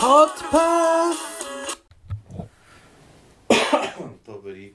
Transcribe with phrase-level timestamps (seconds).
[0.00, 1.18] Podpeth!
[4.26, 4.70] Dobri.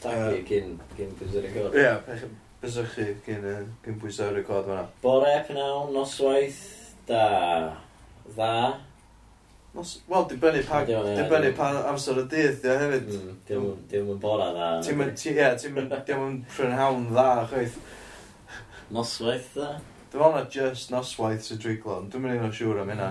[0.00, 1.76] Tagu cyn, cyn bwysau'r record.
[1.76, 2.32] Ie, pech yn
[2.62, 4.86] bysychu cyn, yy, cyn pwysau'r record fan'na.
[5.04, 6.62] Bore, pnawn, noswaith,
[7.10, 7.26] da.
[8.30, 8.48] Dda.
[9.76, 11.56] Nos- Wel, dibynnu pa, Dim, ie, dibynnu dim.
[11.60, 13.12] pa amser y dydd, ie, hefyd.
[13.12, 14.70] Mm, Diolch yn bora dda.
[14.88, 17.76] Ti'm yn, ti- ie, ti'm yn, diom yn prynhawn dda, chweith.
[18.96, 19.74] Noswaith da.
[20.12, 22.08] Dwi'n meddwl na just noswaith sy'n triglon.
[22.12, 23.06] Dwi'n mynd i'n siŵr am hynna.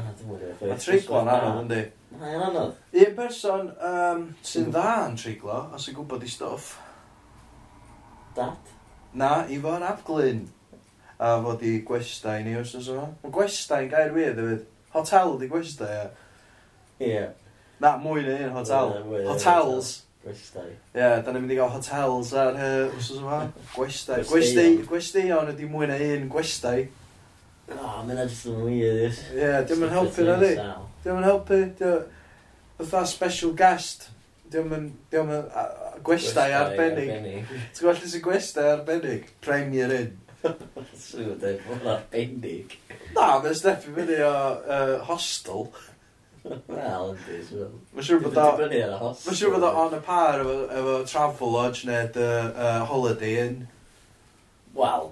[0.61, 1.79] Mae triglon anodd yndi.
[2.19, 2.75] Mae'n anodd.
[3.01, 6.75] Un person um, sy'n dda yn triglo a sy'n gwybod i stwff.
[8.37, 8.69] Dad?
[9.17, 10.43] Na, i fo'n abglyn.
[11.17, 13.07] A fod i gwestai ni os oes yma.
[13.23, 14.69] Mae gwestai'n gair wir, dweud.
[14.93, 17.09] Hotel di gwestai, ie.
[17.09, 17.25] Ie.
[17.81, 18.93] Na, mwy na un hotel.
[19.25, 19.95] Hotels.
[20.21, 20.69] Gwestai.
[20.69, 23.39] Ie, yeah, da ni'n mynd i gael hotels ar uh, wsos yma.
[23.73, 24.21] Gwestai.
[24.29, 26.83] Gwestai, gwestai iawn ydi mwy na un gwestai.
[27.71, 29.21] O, oh, mae'n edrych yn weird.
[29.31, 30.51] Ie, yeah, diolch yn helpu na di.
[31.01, 31.61] Diolch yn helpu.
[32.81, 34.11] Fytha special guest.
[34.53, 34.89] Diolch yn...
[35.09, 35.77] Diolch yn...
[36.05, 37.49] Gwestai arbennig.
[37.73, 39.27] Ti'n gweld sy'n gwestai arbennig?
[39.45, 40.17] Premier Inn.
[40.97, 42.77] Swn i'n dweud bod arbennig.
[43.15, 45.71] Na, mae'n step i fyny o uh, hostel.
[46.43, 47.67] Wel, yndi, so...
[47.93, 48.45] Mae'n siŵr bod o...
[48.57, 53.59] Mae'n siŵr bod o on a par efo, efo Travelodge neu dy uh, Holiday Inn.
[54.73, 55.11] Wel,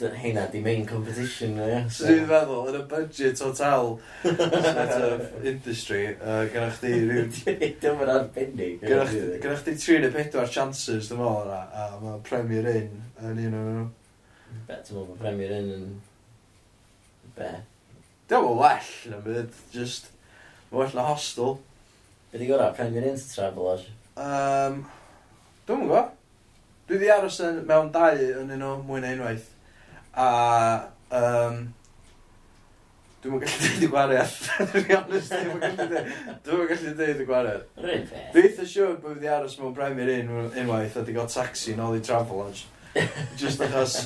[0.00, 1.78] heina di main competition, ie.
[1.94, 7.30] So dwi'n meddwl, yn y budget hotel sort of industry, uh, gynnwch chi rhyw...
[7.84, 8.82] Dim yn arbennig.
[8.82, 13.72] Gynnwch chi 3 neu 4 chances, dwi'n meddwl, a mae Premier Inn yn un o'n
[13.78, 13.88] nhw.
[14.66, 15.90] Bet, ti'n meddwl, mae Premier Inn yn...
[17.38, 17.56] Be?
[18.26, 20.14] Dwi'n meddwl well, yn byd, just...
[20.70, 21.58] Mae well na hostel.
[22.32, 23.88] Be di gorau, Premier Travelodge?
[24.16, 24.84] Um,
[25.68, 26.14] Dwi'n gwybod.
[26.88, 29.50] Dwi wedi aros yn, mewn dau yn un o mwy na unwaith.
[30.12, 30.28] A...
[31.12, 31.66] Um,
[33.18, 34.34] Dwi'n mwyn gallu dweud y gwariad.
[34.72, 36.12] Dwi'n honest, dwi'n mwyn gallu dweud.
[36.44, 37.64] Dwi'n mwyn gallu dweud y gwariad.
[37.82, 38.24] Rwy'n fe.
[38.34, 41.82] Dwi'n eitha siwr bod wedi aros mewn Premier un unwaith a di gael taxi yn
[41.82, 42.68] ôl i Travelodge.
[43.40, 43.96] Just achos,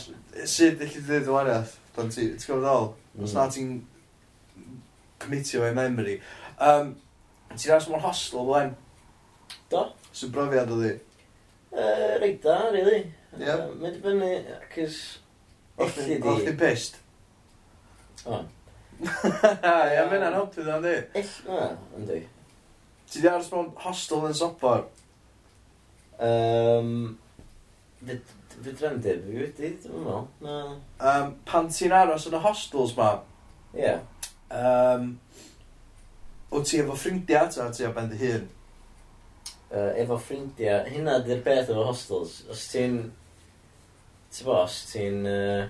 [0.47, 1.75] sut ydych chi dweud y gwariad?
[1.99, 2.89] Dwi'n ti, ti'n gwybod ddol?
[3.19, 3.37] Os mm.
[3.37, 3.75] na ti'n
[5.23, 6.17] commitio ei memory.
[6.63, 6.95] Um,
[7.57, 8.75] ti'n aros mor hostel blaen?
[9.73, 9.87] Do.
[10.15, 10.93] Sy'n brofiad o ddi?
[11.73, 13.05] Uh, Reit da, really.
[13.39, 13.65] Yeah.
[13.67, 14.33] Uh, Mae'n dibynnu,
[14.75, 14.99] cys...
[15.81, 17.01] O'ch ti'n pissed?
[18.29, 18.43] O.
[19.03, 20.95] Ie, mynd an helpu dda'n di.
[21.19, 22.21] Ill, na, ynddi.
[23.11, 24.87] Ti di aros mewn hostel yn Sopor?
[26.23, 26.93] Um,
[28.03, 30.25] Fy drefndir, fi wedi, dwi'n meddwl.
[30.45, 30.57] Na.
[31.01, 33.11] Um, pan ti'n aros yn y hostels ma?
[33.75, 33.83] Ie.
[33.83, 34.05] Yeah.
[34.53, 35.17] Um,
[36.53, 38.49] o ti efo ffrindiau ta, ti o ben dy hun?
[39.73, 42.43] Uh, efo ffrindiau, hynna di'r beth efo hostels.
[42.53, 42.99] Os ti'n...
[44.33, 45.23] Ti'n bo, os ti'n...
[45.25, 45.63] Uh,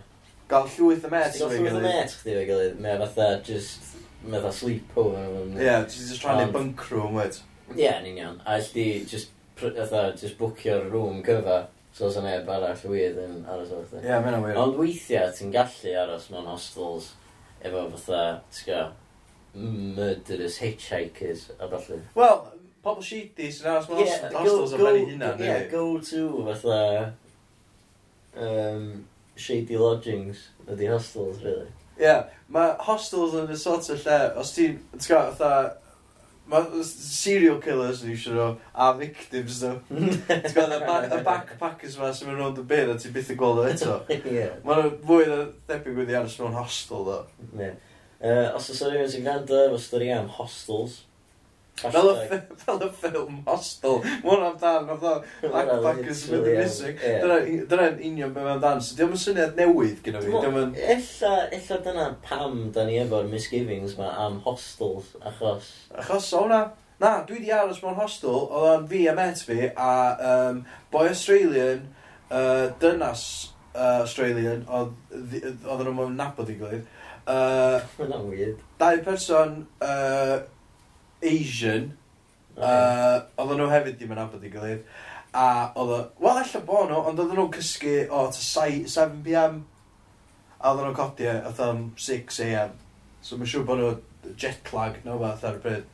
[0.50, 1.30] gael llwyth y met.
[1.30, 2.80] Os ti'n gael llwyth y met chdi fe gilydd.
[2.82, 3.92] Mae fatha just...
[4.22, 5.28] Mae fatha sleepover.
[5.54, 7.38] Ie, yeah, ti'n just rhannu bunk room, wed.
[7.72, 8.42] Ie, yeah, ni'n iawn.
[8.42, 11.64] A ysdi just, fatha, just bookio'r room cyfa.
[11.92, 14.00] So os yna neb arall wir yn aros o'r chdi.
[14.00, 14.58] Ie, yeah, mae'n wir.
[14.58, 17.12] Ond weithiau ti'n gallu aros mewn hostels
[17.62, 18.92] efo fatha, ti'n gael
[19.54, 22.00] murderous hitchhikers a falle.
[22.14, 22.40] Wel,
[22.84, 25.44] pobl shady sy'n aros mewn yeah, hostels am ben ei hunan.
[25.44, 27.12] Yeah, go to fatha
[28.36, 29.04] um,
[29.36, 31.68] shady lodgings ydi hostels, really.
[31.98, 35.78] Ie, yeah, mae hostels yn y sort o lle, os ti'n, ti'n gael, fatha,
[36.50, 39.76] Mae serial killers yn eisiau nhw, a victims nhw.
[40.26, 40.74] Ti'n gweld,
[41.14, 43.94] y backpackers ma sy'n mynd rownd y bin a ti'n byth yn gweld o eto.
[44.26, 44.56] yeah.
[44.66, 45.38] Mae fwy na
[45.70, 47.20] debyg wedi aros mewn hostel, ddo.
[47.60, 47.78] Yeah.
[48.22, 51.00] Uh, os oes rhywun sy'n gwrando efo stori am hostels,
[51.82, 52.42] Fel y, Hashtag.
[52.52, 53.94] ff- fel y ffilm Hostel.
[54.04, 55.12] Mae hwnna amdan, fatha
[55.54, 56.98] Backpackers with the Missing.
[57.00, 58.82] Dyna- Dyna'n union beth mae'n dan.
[58.84, 60.28] So diolch yn syniad newydd gyda fi.
[60.34, 60.76] Diolch yn...
[60.76, 65.72] Ella, ella dyna pam da ni efo'r misgivings ma am hostels, achos...
[66.04, 66.60] Achos o hwnna...
[67.02, 69.90] Na, dwi di aros mewn hostel, oedd o'n fi a met fi, a
[70.52, 70.60] um,
[70.92, 71.80] boi Australian,
[72.28, 73.24] uh, dynas
[73.72, 76.84] uh, Australian, oedd- oedd- oedden nhw'n mynd nabod i gilydd,
[77.26, 78.62] Mae'n weird.
[78.80, 80.38] Dau person uh,
[81.22, 81.92] Asian,
[82.56, 84.82] uh, oedden nhw hefyd ddim yn abod i gilydd,
[85.32, 85.46] a
[85.78, 89.60] oedd o, wel, ella bo nhw, ond oedden nhw'n cysgu o oh, 7pm,
[90.58, 92.74] a oedden nhw'n codi oedd am 6am,
[93.22, 95.88] so mae'n siŵr bod nhw jet lag, no fath ar y bryd.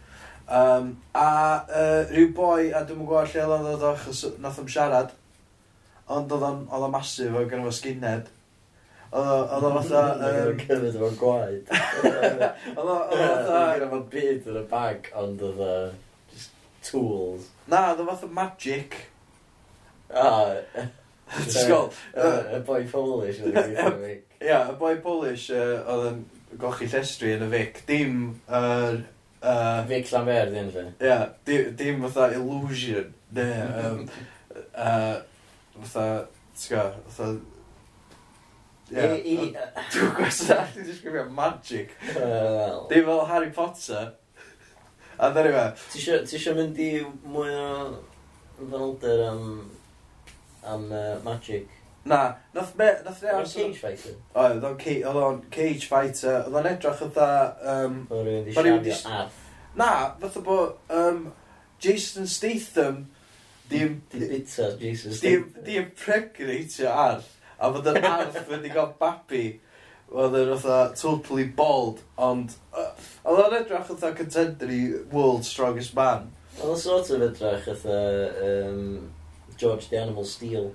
[0.49, 1.29] Um, a
[1.61, 5.13] uh, rhyw boi, a dwi'n gwybod lle oedd o, achos nath o'n siarad,
[6.09, 8.33] ond oedd o'n masif oedd gan efo skinhead,
[9.09, 10.03] Oedd o fatha...
[10.61, 11.71] Cymryd efo'n gwaed.
[12.05, 13.61] Oedd o fatha...
[13.79, 15.75] Oedd o'n byd yn y bag, ond oedd o...
[16.35, 16.53] Just
[16.85, 17.49] tools.
[17.71, 18.99] Na, oedd o fatha magic.
[20.13, 20.59] Ah.
[21.39, 21.91] Tysgol.
[22.17, 24.15] Y boi Polish oedd yn gweithio fi.
[24.49, 26.25] Ia, y boi Polish oedd yn
[26.61, 27.85] gochi llestri yn y fic.
[27.89, 28.19] Dim...
[28.49, 28.99] Uh,
[29.89, 30.89] Fic Llanfer, dyn lle.
[31.05, 33.13] Ia, dim fatha illusion.
[33.37, 33.53] Ne,
[33.85, 34.09] um,
[34.75, 35.15] uh,
[35.81, 36.11] fatha...
[36.53, 37.37] ti'n Tysgol, fatha...
[38.89, 41.93] Dwi'n gwestiwn allu disgrifio magic.
[42.15, 42.87] Wel...
[42.91, 44.15] Dim fel Harry Potter.
[45.19, 45.65] A dyna fe.
[45.93, 46.93] Ti eisiau mynd i
[47.27, 47.67] mwy o
[48.61, 49.43] fanylder am,
[50.65, 51.69] am uh, magic?
[52.09, 52.23] Na,
[52.55, 52.89] nath me...
[53.05, 54.17] Nath me Oedd cage fighter?
[54.39, 56.47] Oedd o'n cage fighter.
[56.47, 57.31] Oedd o'n edrych yda...
[57.75, 58.47] Um, Oedd rhywun
[58.87, 59.41] di siarad arth.
[59.77, 59.93] Na,
[60.23, 60.59] fatha bo...
[60.89, 61.27] um,
[61.83, 63.05] Jason Statham...
[63.69, 64.01] Dim...
[64.09, 65.51] Dim bita Jason Statham.
[65.67, 69.45] Di impregnatio arth a fod yn arth wedi cael babi,
[70.09, 72.91] oedd yn fatha totally bald, ond uh,
[73.25, 74.83] oedd o'n edrych fatha contender i
[75.13, 76.31] World Strongest Man.
[76.59, 77.99] Oedd o'n sort of edrych fatha
[78.49, 79.11] um,
[79.59, 80.71] George the Animal Steel.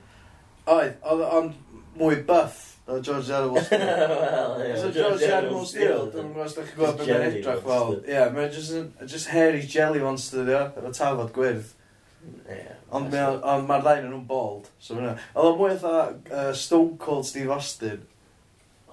[0.67, 1.53] Oedd, oedd o'n
[1.99, 3.79] mwy buff o George the Animal Steel.
[3.87, 7.29] well, yeah, so George, the Animal Steel, dwi'n gwybod os da chi'n gwybod beth mae'n
[7.29, 7.95] edrych fel.
[8.03, 11.71] Ie, mae'n just hairy jelly monster, efo tafod gwyrdd.
[12.47, 14.69] Yeah, ond mae'r on, ma ddain yn nhw'n bold.
[14.79, 15.15] So fyna.
[15.33, 18.03] Oedd o'n mwy eitha uh, Stone Cold Steve Austin.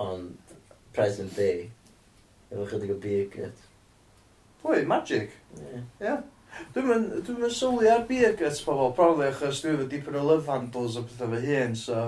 [0.01, 0.55] Ond
[0.97, 1.69] present day.
[2.51, 3.65] Efo chydig o beer gut.
[4.63, 5.35] Pwy, magic?
[5.57, 5.83] Yeah.
[6.03, 6.21] yeah.
[6.75, 10.99] Dwi'n dwi sylwi ar beer guts pobl, probably achos dwi'n efo dipyn o love handles
[10.99, 12.07] o pethau fy hun, so...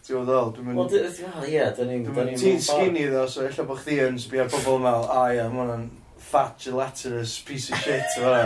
[0.00, 0.52] Ti'n gwybod ddol?
[0.56, 0.94] Dwi'n mynd...
[0.96, 2.36] Wel, ie, dyn ni'n...
[2.40, 5.42] Ti'n skinny ddo, so ella bod chdi yn sbio ar pobl yn meddwl, a ie,
[5.52, 5.86] mae hwnna'n
[6.30, 8.36] fat gelatinous piece of shit, fel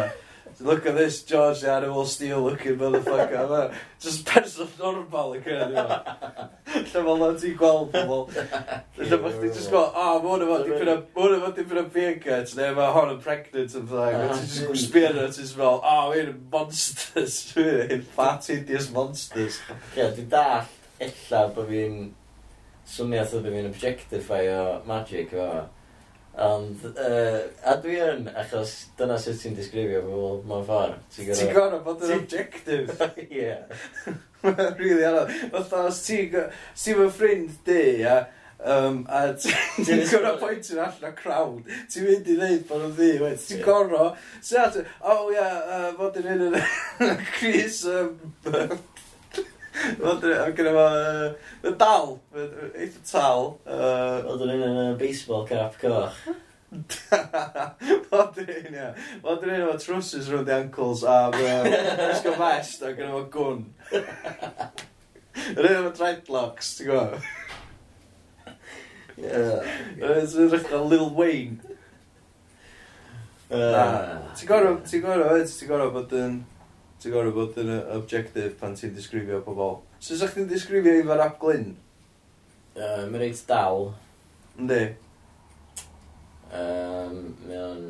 [0.60, 3.74] look at this George the Animal Steel looking motherfucker yma.
[4.00, 5.98] Just person normal yn cyrraedd yma.
[6.74, 8.24] Lle mae lot i gweld pobl.
[8.98, 11.52] Lle mae chdi just gweld, o, oh, mae hwn yma dipyn o, mae hwn yma
[11.58, 14.18] dipyn o beer guts, neu mae hon yn pregnant ah, oh, yn flag.
[14.18, 17.38] Mae ti'n just spear at his fel, o, mae'n monsters.
[17.54, 19.62] Mae'n fat hideous monsters.
[19.94, 20.68] Ie, di dall,
[21.04, 22.04] illa bod fi'n
[22.94, 25.48] swnio atho bod fi'n objectify o magic o.
[26.34, 31.02] Ond, uh, a dwi yn, achos dyna sut ti'n disgrifio pobl mewn ffordd.
[31.14, 31.40] Ti'n gorau...
[31.40, 33.10] Ti'n gorau bod yn objective.
[33.28, 33.52] Ie.
[34.42, 35.30] Mae'n Really anodd.
[35.52, 36.34] Fatha, os ti'n...
[36.40, 38.16] Os ti'n fy ffrind di, ia,
[38.66, 43.12] um, a ti'n gorau pwyntio'n allan o crowd, ti'n mynd i ddeud bod yn ddi,
[43.22, 43.68] wed, ti'n yeah.
[43.68, 44.10] gorau...
[44.50, 46.58] Ti'n oh ia, yeah, uh, fod yn un yn
[47.36, 47.84] Chris...
[47.86, 48.18] Um,
[49.74, 50.24] Oedd
[50.56, 50.86] gen efo...
[51.66, 52.16] Y dal.
[52.38, 53.46] Eitha tal.
[53.66, 56.18] Oedd yn un yn y baseball cap coch.
[58.10, 58.88] Fod yn ia.
[59.22, 63.64] Fod yn un efo trowsus rhwng the ankles a ysgo vest a gen fo gwn.
[65.54, 67.30] Yr un efo dreadlocks, ti'n gwybod?
[69.14, 69.62] Yeah.
[69.98, 71.60] Yn rhywbeth Lil Wayne.
[73.50, 76.42] Ti'n gorau, ti'n gorau, ti'n gorau bod yn
[77.04, 79.82] ti'n gorau bod yn objective pan ti'n disgrifio pobol.
[80.00, 81.74] So, sa'ch chi'n disgrifio i fan ap glyn?
[82.74, 83.90] Uh, Mae'n reit dal.
[84.56, 84.82] Ynddi.
[86.48, 87.84] Um, Mae o'n...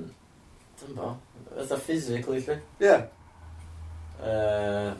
[0.80, 1.12] Dyn bo.
[1.54, 2.58] Ytha physically, lle?
[2.82, 2.88] Ie.
[2.88, 3.06] Yeah.
[4.18, 4.94] Uh,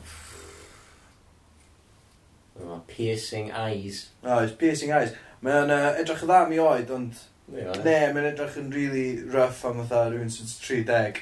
[2.55, 4.11] Dyma, piercing eyes.
[4.23, 5.11] Oes, piercing eyes.
[5.43, 7.19] Mae'n uh, edrych yn dda mi oed, ond...
[7.51, 11.19] Ne, mae'n edrych yn really rough am fatha rhywun sy'n 30.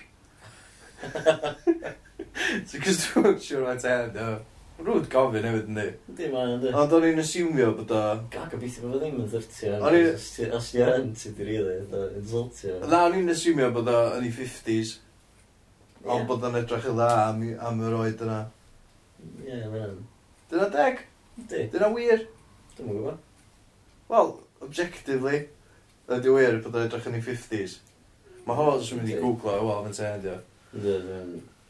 [2.33, 4.33] So, cys dwi'n mwyn siwr faint hen, no.
[4.83, 5.85] Rwyd gofyn hefyd yn di.
[6.19, 6.65] Di mae yn.
[6.75, 8.01] Ond o'n i'n asiwmio bod o...
[8.33, 9.77] Ga gobeithio bod ddim yn ddyrtio.
[9.79, 10.09] O'n i'n...
[10.57, 12.79] Os ti yn, ti di rili, da, insultio.
[12.89, 14.97] Na, o'n i'n asiwmio bod o yn i 50s.
[16.03, 18.41] Ond bod o'n edrych yn dda am, am yr oed yna.
[19.45, 20.01] Ie, mae'n...
[20.51, 21.05] Dyna deg?
[21.39, 21.69] Di.
[21.77, 22.27] Dyna wir?
[22.75, 23.23] Dwi'n mwyn gwybod.
[24.11, 25.45] Wel, objectively,
[26.11, 27.79] ydy wir bod o'n edrych yn i 50s.
[28.49, 30.41] Mae hos yn mynd i googlo, wel, fe'n tehendio.
[30.75, 30.99] Ydy,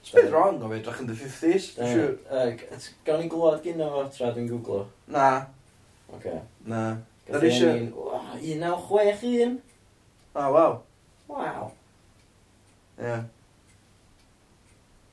[0.02, 2.14] Sbeth wrong o fe, drach yn the 50s, dwi'n siŵr.
[2.26, 4.80] Uh, gawn ni glwad gyda fo tra dwi'n googlo?
[5.14, 5.28] Na.
[6.12, 6.40] Oce.
[6.66, 6.82] Na.
[7.28, 7.87] Gath i ni...
[8.56, 9.54] 1961?
[10.35, 10.75] O, waw.
[11.30, 11.71] Waw.
[12.99, 13.14] Ie.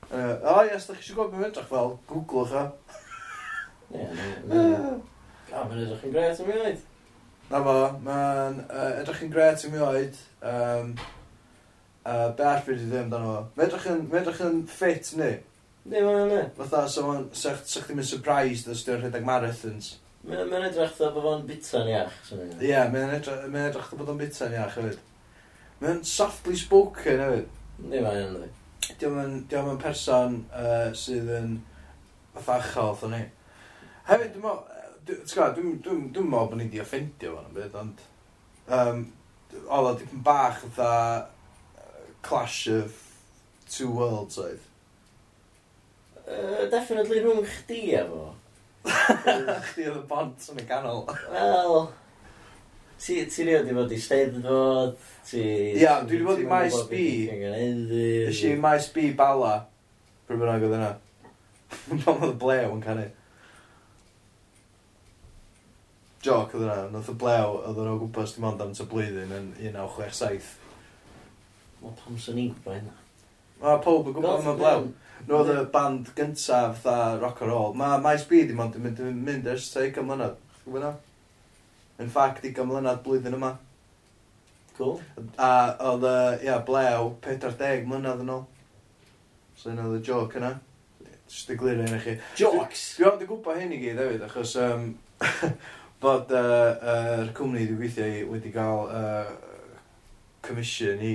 [0.10, 2.66] O, ie, os da chi eisiau gwybod beth ydych fel, googlwch o.
[4.00, 4.10] Ie,
[5.50, 6.82] O, mae'n edrych yn gret am i oed.
[7.50, 7.72] Na fo,
[8.06, 10.20] mae'n edrych yn gret am mi oed.
[10.46, 10.92] Um,
[12.06, 13.38] uh, be all fi i ddim dan o.
[13.60, 15.32] Medrwch yn, medrwch yn ffit ni.
[15.90, 16.44] Ne, mae'n ne.
[16.58, 19.96] Fatha, so mae'n, sa'ch sa ddim yn surprised os dwi'n rhedeg marathons.
[20.28, 22.18] Mae'n ma edrych dda bod o'n bita'n iach.
[22.36, 25.00] Ie, yeah, mae'n edrych, ma edrych dda bod o'n bita'n iach hefyd.
[25.80, 27.54] Mae'n softly spoken hefyd.
[27.86, 28.50] Ne, mae'n ne.
[28.90, 31.56] Diolch yn, diolch yn person uh, sydd yn
[32.36, 33.22] fatha achal, dda ni.
[34.10, 38.06] Hefyd, dwi'n meddwl, dwi'n dwi'n dwi'n meddwl bod ni wedi offendio fo'n y byd, ond...
[38.70, 39.08] Um,
[39.50, 41.26] Ola, dipyn bach, fatha,
[42.22, 42.98] clash of
[43.70, 44.66] two worlds oedd?
[46.30, 48.28] Uh, definitely rhwng chdi a fo.
[49.70, 51.04] Chdi oedd y bont yn y ganol.
[51.34, 51.90] Wel,
[53.02, 54.96] ti ti rioed i fod i steddfod,
[55.30, 55.44] ti...
[55.80, 57.04] Ia, dwi di bod i maes B.
[58.30, 59.56] Ys i maes B bala,
[60.28, 60.92] pryd bynnag oedd yna.
[61.90, 63.10] Pan oedd y blew yn canu.
[66.26, 69.38] Joc oedd yna, nath y blew oedd yna o gwmpas dim ond am ty blwyddyn
[69.38, 70.69] yn 1967.
[71.80, 72.96] Wel, pam sy'n ni'n gwybod hynna?
[73.62, 74.90] Mae pob yn gwybod am y blew.
[75.28, 77.74] Nhw oedd y band gyntaf fatha rock and roll.
[77.80, 80.38] Mae My Speed i mond yn mynd, mynd ers ta i gymlynod.
[80.64, 80.94] Gwybod na?
[82.00, 83.56] Yn ffact i gymlynod blwyddyn yma.
[84.78, 84.96] Cool.
[85.36, 85.52] A
[85.92, 86.16] oedd y,
[86.48, 88.46] ia, blew 40 mlynedd yn ôl.
[89.60, 90.56] So yna oedd y joke yna.
[91.30, 92.16] Just y glir un i chi.
[92.40, 92.86] Jokes!
[92.98, 94.88] Dwi ond yn gwybod hyn i gyd hefyd, achos um,
[96.04, 99.36] bod yr uh, uh, cwmni dwi'n gweithio i wedi cael uh,
[100.48, 101.14] commission i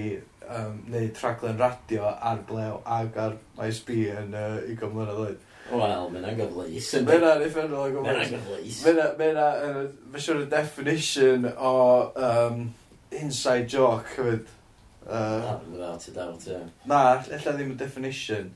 [0.58, 5.50] um, neud rhaglen radio ar blew ag ar MySB yn uh, 20 mlynedd oed.
[5.70, 6.90] Wel, mae'n angyfleus.
[7.06, 7.94] Mae'n angyfleus.
[7.96, 8.80] Mae'n angyfleus.
[8.84, 9.94] Mae'n angyfleus.
[10.12, 11.76] Mae'n siwr y definition o
[12.14, 12.66] um,
[13.20, 14.52] inside joke, hefyd.
[15.06, 16.68] Uh, without a doubt, yeah.
[16.84, 18.50] Na, ella ddim y definition.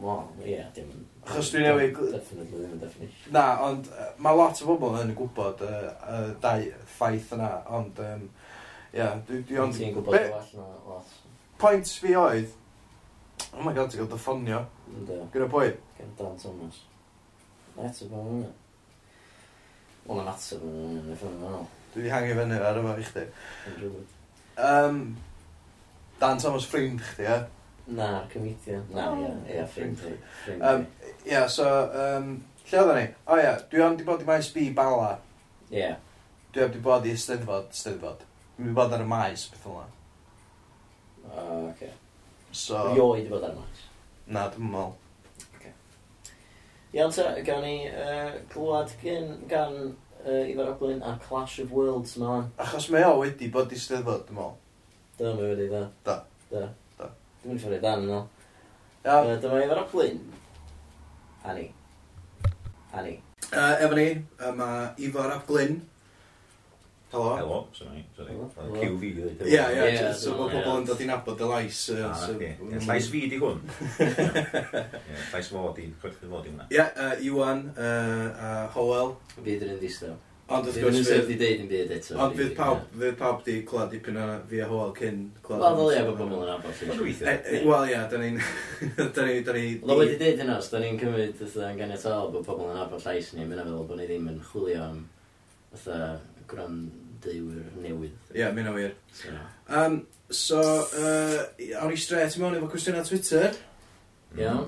[0.00, 1.04] Wel, ie, yeah, dim yn...
[1.24, 1.96] Chos dwi'n newid...
[2.12, 3.32] Definitely ddim yn definition.
[3.32, 7.52] Na, ond uh, mae lot o bobl yn gwybod y uh, uh, dau ffaith yna,
[7.78, 8.00] ond...
[8.04, 8.26] Um,
[8.92, 9.76] yeah, dwi, dwi ond...
[9.78, 10.24] Ti'n gwybod be...
[10.34, 11.14] lot
[11.64, 12.50] pwynt fi oedd,
[13.54, 14.60] oh my god, ti'n gael dy ffonio.
[14.92, 15.22] Ynddo.
[15.32, 15.70] Gyda pwy?
[15.96, 16.82] Gen Dan Thomas.
[17.78, 18.42] Net o bwm.
[20.04, 21.62] Wel, mae'n ateb yn yna, neu ffyn yna.
[21.94, 23.24] Dwi wedi hangi fyny ar yma i chdi.
[24.60, 25.00] Um,
[26.20, 27.38] Dan Thomas ffrind chdi, e?
[27.96, 28.84] Na, comedian.
[28.92, 30.12] Na, oh, ie, ie, ffrind chdi.
[31.24, 31.70] Ie, so,
[32.04, 32.30] um,
[32.68, 33.08] lle oedden ni?
[33.24, 35.14] O ie, dwi ond i bod i maes B bala.
[35.70, 35.80] Ie.
[35.80, 35.96] Yeah.
[36.52, 38.28] Dwi heb di bod i Eisteddfod, Eisteddfod.
[38.58, 39.88] Dwi wedi bod ar y maes, beth yna.
[41.30, 41.90] O, oce.
[42.52, 42.82] So...
[42.92, 43.88] Rioed i bod ar Max.
[44.26, 44.94] Na, dwi'n mol.
[46.94, 49.72] Iawn ta, gawn ni uh, glwad gan, gan
[50.22, 52.36] uh, Ifar Oglin a Clash of Worlds yma.
[52.62, 54.52] Achos mae o wedi bod i steddfod, dwi'n mol.
[55.18, 55.80] Da, mae wedi, da.
[56.06, 56.14] Da.
[56.52, 56.68] Da.
[57.00, 57.08] Da.
[57.42, 58.20] Dwi'n mynd i ffordd i dan, yno.
[59.02, 59.16] Ia.
[59.16, 60.22] Uh, dyma Ifar Oglin.
[61.50, 61.66] Ani.
[62.94, 63.16] Ani.
[63.48, 64.06] Uh, efo ni,
[64.38, 65.80] uh, mae Ifar Oglyn.
[67.14, 67.36] Helo.
[67.36, 68.04] Helo, sorry.
[68.16, 68.32] sorry.
[68.32, 68.80] Hello.
[68.80, 69.02] QV.
[69.46, 71.80] Ie, ie, so mae pobl yn dod i nabod y lais.
[71.94, 72.26] Ah,
[72.88, 73.60] llais fi di hwn.
[75.30, 76.66] Llais fo di, chwerthu fod i hwnna.
[76.74, 76.86] Ie,
[77.30, 79.14] Iwan a Howell.
[79.36, 80.16] Fi dyn yn distaw.
[80.44, 81.22] Ond wrth gwrs fydd...
[81.28, 82.16] Dwi'n deud yn byd eto.
[82.20, 85.62] Ond fydd pawb, fydd pawb di clod dipyn o fi a Howell cyn clod.
[85.62, 86.82] Wel, ddol ie, bod pobl yn abod.
[87.70, 88.42] Wel, ie, da ni'n...
[89.16, 89.38] Da ni...
[89.46, 89.64] Da ni...
[89.86, 93.32] Lo wedi deud hynna, os da ni'n cymryd yn ganiatol bod pobl yn abod llais
[93.32, 95.00] ni, mae'n meddwl bod ni ddim yn chwilio am...
[95.72, 96.12] Fytha,
[96.50, 96.82] gwran
[97.24, 98.14] dewr newydd.
[98.32, 98.94] Ie, yeah, mi'n awyr.
[99.16, 99.34] So,
[99.80, 100.00] um,
[100.30, 100.62] so
[101.00, 101.42] uh,
[101.80, 103.54] awn i stret mewn efo cwestiynau Twitter.
[104.38, 104.66] Iawn.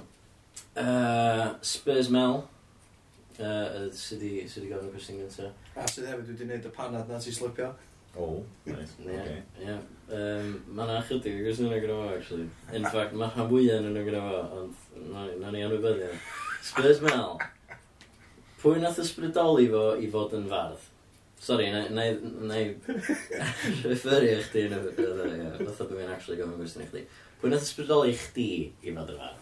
[0.76, 2.44] Uh, Spurs Mel.
[3.36, 5.66] Uh, sydd wedi gofyn y cwestiwn gyntaf.
[5.76, 7.74] A sydd hefyd wedi gwneud y panad na ti slipio.
[8.16, 8.94] Oh, nice.
[9.04, 9.42] Okay.
[9.60, 9.80] Yeah, yeah.
[10.08, 12.48] Um, mae yna chydig o gwestiynau gyda fo, actually.
[12.72, 15.10] In fact, mae rhan fwyaf yn yno gyda fo, ond
[15.42, 16.14] na ni anwybyddio.
[16.64, 17.36] Spurs Mel.
[18.62, 20.86] Pwy nath ysbrydoli fo i fod yn fardd?
[21.38, 22.06] Sorry, na, na,
[22.48, 22.70] na i
[23.90, 24.80] referio chdi yn y
[25.60, 27.02] fatha bod fi'n actually gofyn gwestiwn i chdi.
[27.40, 28.48] Pwy nath ysbrydoli chdi
[28.82, 29.36] i fod yn far?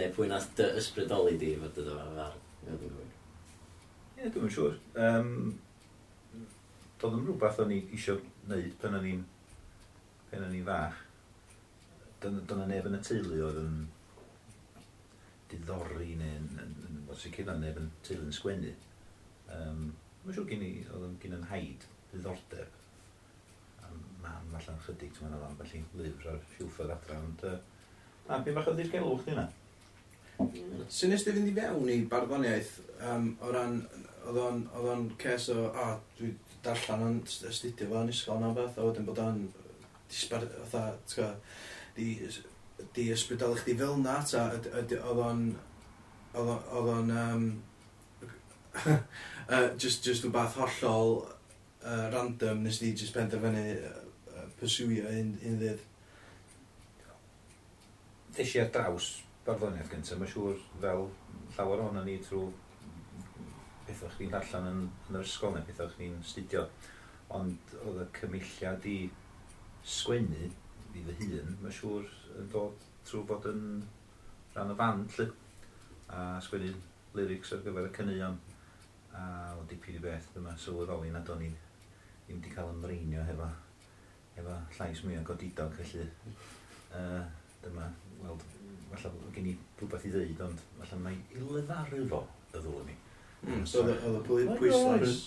[0.00, 2.38] Neu pwy nath dy ysbrydoli di i fod yn far?
[2.64, 4.78] Ie, dwi'n yn siŵr.
[5.04, 5.30] Um,
[7.02, 9.24] Doedd yn rhywbeth o'n i eisiau gwneud pan o'n i'n
[10.30, 11.02] pan o'n i'n fach.
[12.24, 13.74] Dyna neb yn y teulu oedd yn
[15.52, 16.48] diddori neu'n
[17.20, 18.72] sicr na neb yn teulu yn sgwennu.
[19.52, 19.92] Um,
[20.24, 22.76] Mae'n siŵr gen i, oedd gen yn haid ddiddordeb
[23.84, 27.58] am mam allan chydig, ti'n meddwl am felly lyfr ar siwffod adra, ond uh,
[28.28, 29.44] na, byd bach o ddirgelwch di na.
[30.88, 32.72] Swn nes di fynd i fewn i barddoniaeth
[33.10, 33.76] um, o ran,
[34.24, 34.40] oedd
[34.94, 36.32] o'n ces o, a, dwi
[36.64, 39.44] darllen o'n astudio fo yn ysgol na beth, a wedyn bod o'n
[40.08, 42.40] disbar, otha, ti'n gwybod,
[42.96, 44.48] di ysbrydol chdi fel na, ta,
[44.80, 44.96] oedd
[45.28, 45.46] o'n,
[46.40, 47.14] oedd o'n,
[49.48, 51.14] uh, just, just wbeth hollol
[51.84, 55.84] uh, random nes di just penderfynu uh, pursuio un, un ddydd?
[58.34, 59.10] Ddes i ar draws
[59.44, 61.08] barddoniaeth gyntaf, mae'n siŵr fel
[61.56, 62.48] llawer o'n ni trwy
[63.84, 66.64] pethau chdi'n darllen yn, yn yr ysgol neu pethau chdi'n studio.
[67.36, 68.96] Ond oedd y cymilliad i
[69.84, 72.08] sgwennu i fy hun, mae'n siŵr
[72.40, 73.62] yn dod trwy fod yn
[74.54, 75.28] rhan o fan, lly.
[76.14, 76.72] A sgwennu
[77.18, 78.40] lyrics ar gyfer y cyneuon
[79.18, 79.26] a
[79.58, 81.52] o dipyn i beth dyma sylweddoli nad o'n i
[82.24, 83.48] ddim wedi cael ymreinio hefo,
[84.36, 87.22] hefo llais mwy o godidog felly uh,
[87.64, 87.88] dyma
[88.22, 88.44] weld
[88.94, 92.20] falle gen i rhywbeth i ddeud ond falle mae i lefaru fo
[92.52, 92.98] y ddwl ni.
[93.44, 95.24] Mm, so oedd y pwyslais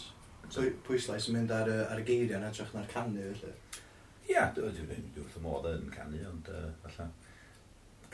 [0.49, 3.53] so pwyslais yn mynd ar, ar y geiriau yn edrych na'r canu felly?
[4.27, 7.07] Ia, dwi'n dwi wrth y modd yn canu, ond uh, falle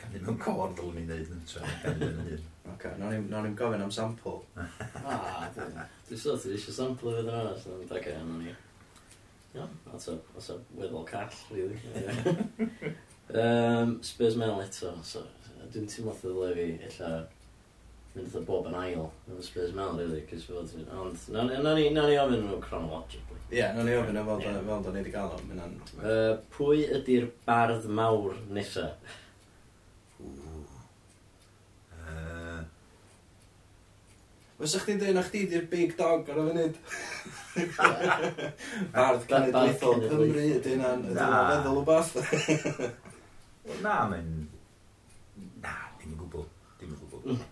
[0.00, 2.50] canu mewn cor ddylwn ni'n neud yn tra canu yn hyn.
[2.72, 4.38] Ok, nawn ni'n no gofyn am sampl.
[5.04, 8.54] ah, dwi'n sort of eisiau sampl o fydden arall, ond ac yn ni.
[9.54, 11.78] No, that's a, that's a weddol call, really.
[13.42, 15.22] um, Spurs Mel eto, so,
[15.70, 17.10] dwi'n teimlo oedd y lefi, illa,
[18.14, 21.44] mynd oedd bob yn ail yn Spurs Mel, really, cys fod, ond, na
[21.76, 23.42] ni, na ni ofyn nhw chronologically.
[23.50, 24.42] Ie, yeah, na ni ofyn nhw fel
[24.88, 25.94] da ni wedi gael o, mynd.
[26.56, 29.20] Pwy ydy'r bardd mawr nesaf?
[34.54, 36.76] Fysa chdi'n dweud na chdi di'r big dog ar y funud?
[38.94, 42.14] Bardd Cenedlaethol Cymru, ydy hynna'n feddwl o bath?
[43.84, 44.30] Na, mae'n...
[45.64, 46.46] Na, dim yn gwbl.
[46.78, 47.34] Dim yn gwbl.
[47.34, 47.42] Mm.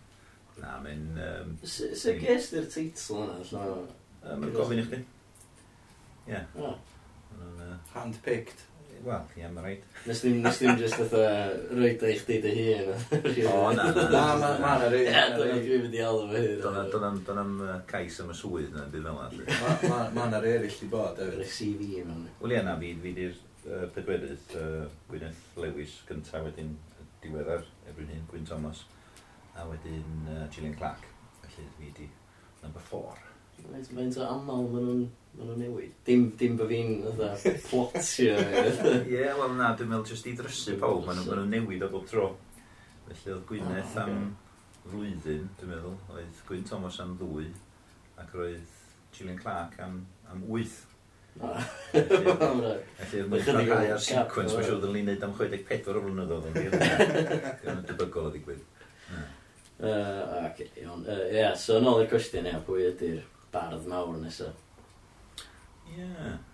[0.63, 1.05] Na, mae'n...
[1.27, 3.83] Um, Sir gest i'r teitl yna, allan o...
[4.29, 5.03] Mae'n gofyn i chdi.
[6.31, 6.45] Ie.
[7.97, 8.63] Handpicked.
[9.03, 9.83] Wel, chi am reid.
[10.07, 11.15] Nes dim, nes dim just oedd
[11.75, 12.93] reid eich di dy hun.
[13.53, 15.09] O, na, na, na, na, na, na, reid.
[15.11, 17.19] Dyna dwi'n mynd i alw fy hun.
[17.27, 17.57] Dyna'n
[17.91, 19.99] cais am y swydd na, bydd fel na.
[20.15, 21.43] Ma na eraill di bod, efo.
[21.43, 22.21] Eich CV yma.
[22.45, 23.41] Wel, ie, na, fi, fi di'r
[23.97, 24.57] pedwerydd
[25.11, 26.73] Gwyneth Lewis gyntaf wedyn
[27.23, 28.87] diweddar, ebryn hyn, Gwyn Thomas,
[29.59, 31.11] a wedyn Gillian Clark.
[31.43, 32.11] Felly, fi di
[32.63, 33.32] number four.
[33.73, 35.03] Mae'n mae'n to aml maen nhw'n
[35.39, 35.93] ma nhw newid.
[36.05, 38.37] Dim, dim bod fi'n plotio.
[38.37, 42.07] Ie, yeah, wel na, dwi'n meddwl jyst i drysu pawb, maen nhw'n newid o bob
[42.11, 42.29] tro.
[43.09, 44.23] Felly oedd Gwyneth oh, am
[44.91, 47.49] flwyddyn, dwi'n meddwl, oedd Gwyn Thomas am ddwy,
[48.21, 48.79] ac roedd
[49.17, 50.83] Gillian Clark am, am wyth.
[51.41, 56.07] Ah, felly oedd nhw'n rhai ar sequence, mae'n siŵr ddyn ni'n neud am 64 o
[56.07, 56.59] flynedd oedd yn
[57.63, 58.67] Dwi'n debygol o ddigwydd.
[59.83, 61.07] Uh, ac, iawn.
[61.09, 64.57] Uh, yeah, so, ôl i'r cwestiwn, ia, pwy ydy'r bardd mawr nesaf.
[65.93, 66.09] Ie.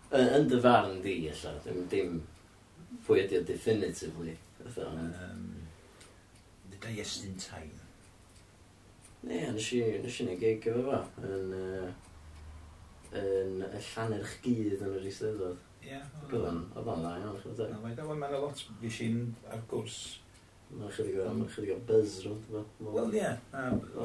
[0.08, 2.18] Yn, yn dy farn di, allan, ddim, dim
[3.06, 4.34] pwy ydi o definitively.
[4.82, 5.44] Um,
[6.70, 7.78] the Diest in Time.
[9.26, 11.88] Ie, yeah, nes i, nes i ni geig efo fo, yn, uh,
[13.18, 15.64] yn y llanerch gyd yn yr Eisteddfod.
[15.82, 15.92] Ie.
[15.92, 18.06] Yeah, oedd o'n dda iawn, chyd Mae'n deg.
[18.10, 19.98] Mae'n lot, fi sy'n ar gwrs.
[20.72, 22.78] Mae'n chydig o, mae'n chydig o buzz rwnd.
[22.84, 23.32] Wel, ie,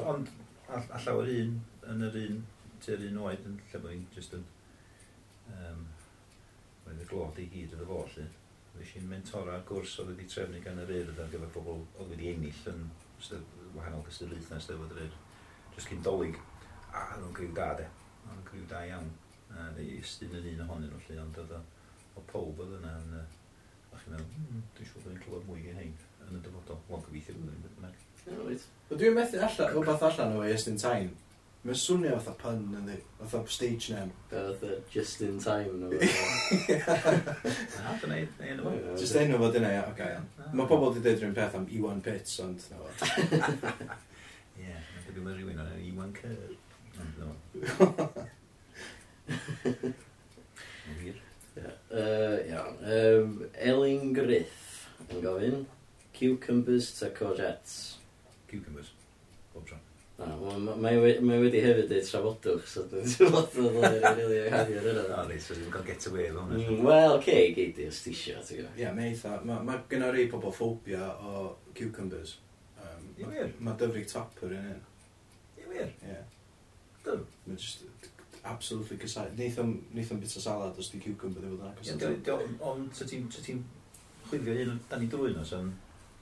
[0.02, 0.34] ond
[0.74, 1.56] a llawer un,
[1.92, 2.42] yn yr un
[2.84, 4.46] tua'r un oed, yn lle bod fi'n just yn...
[5.50, 5.84] Um,
[6.84, 8.26] Mae'n y glod i gyd iddo fo, lle.
[8.74, 12.32] Fes i'n mentora gwrs oedd wedi trefnu gan yr urdd ar gyfer pobl oedd wedi
[12.34, 12.82] ennill yn
[13.76, 15.16] wahanol gysylltaethau Steddfod yr Urdd.
[15.76, 16.36] Jyst cyn dolyg.
[16.92, 17.86] A, nhw'n griw da, de.
[18.26, 19.08] Nhw'n griw da iawn.
[19.54, 23.16] A, neu ystyn yn un ohonyn nhw, lle, ond oedd o pob oedd yna yn...
[23.94, 25.92] A chi'n meddwl, hmm, dwi'n siŵr bod ni'n clywed mwy gen hein
[26.26, 26.80] yn y dyfodol.
[26.90, 27.94] Wel, gobeithio bod ni'n bydd yna.
[28.90, 31.12] Dwi'n methu allan, rhywbeth allan o Estyn Tain.
[31.64, 34.10] Mae'n swnio fatha pun yn di, fatha stage name.
[34.28, 35.96] Be fatha just in time nhw.
[37.80, 38.72] Na, dyna i, enw fo.
[39.00, 40.08] Just enw fod yna, ia, oce.
[40.12, 40.50] Ah.
[40.52, 42.90] Mae pobl wedi dweud rhywun peth am Iwan Pits, ond na fo.
[44.60, 46.52] Ie, mae'n gyda rhywun o'n Iwan Cyr.
[51.00, 51.16] Wir.
[52.52, 53.32] Iawn.
[53.70, 55.64] Elin Griff yn gofyn,
[56.20, 57.96] cucumbers ta courgettes?
[58.52, 58.92] Cucumbers,
[59.56, 59.80] bob tron.
[60.14, 60.98] Mae
[61.42, 65.04] wedi hefyd dweud trafodwch, so dwi'n trafod o'n rili yn rili anghafio'r yna.
[65.16, 66.60] O, ni, so dwi'n cael get away efo hwnna.
[66.60, 68.78] Mm, wel, ce, geid i os ti isio, ti'n gwybod.
[68.78, 69.34] Ie, mae eitha.
[69.50, 72.36] Mae gynna rei pobl ffobia o cucumbers.
[72.78, 73.50] Um, I wir?
[73.58, 74.82] Mae dyfrig topper yn un.
[75.58, 75.90] Ie, wir?
[76.06, 76.20] Ie.
[77.08, 77.26] Dym?
[77.48, 77.82] Mae just
[78.44, 79.30] absolutely cysau.
[79.38, 82.38] Neith o'n bit o salad os di cucumber ddim yn dda.
[82.70, 83.26] Ond so ti'n
[84.28, 85.74] chwifio un dan i drwy'n os yn...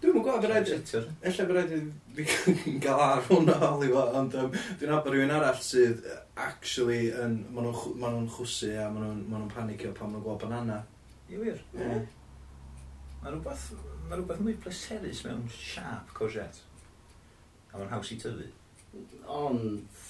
[0.02, 1.12] Dwi'n mwyn gwybod, fydd rhaid...
[1.30, 1.74] Ella bydd rhaid
[2.18, 6.00] i fi gael ar hwnna holi fo, ond um, dwi'n abod rhywun arall sydd
[6.42, 7.36] actually yn...
[7.54, 10.42] Maen nhw'n ma nhw chwsu a maen nhw'n ma nhw panicio pan maen nhw'n gweld
[10.42, 10.80] banana.
[11.30, 11.62] Ie, wir?
[11.78, 12.02] Yeah.
[13.20, 13.68] Mae rhywbeth,
[14.08, 16.66] mae rhywbeth mwy pleserus mewn siap courgette.
[17.70, 18.50] A mae'n haws i tyfu.
[19.30, 20.02] Ond,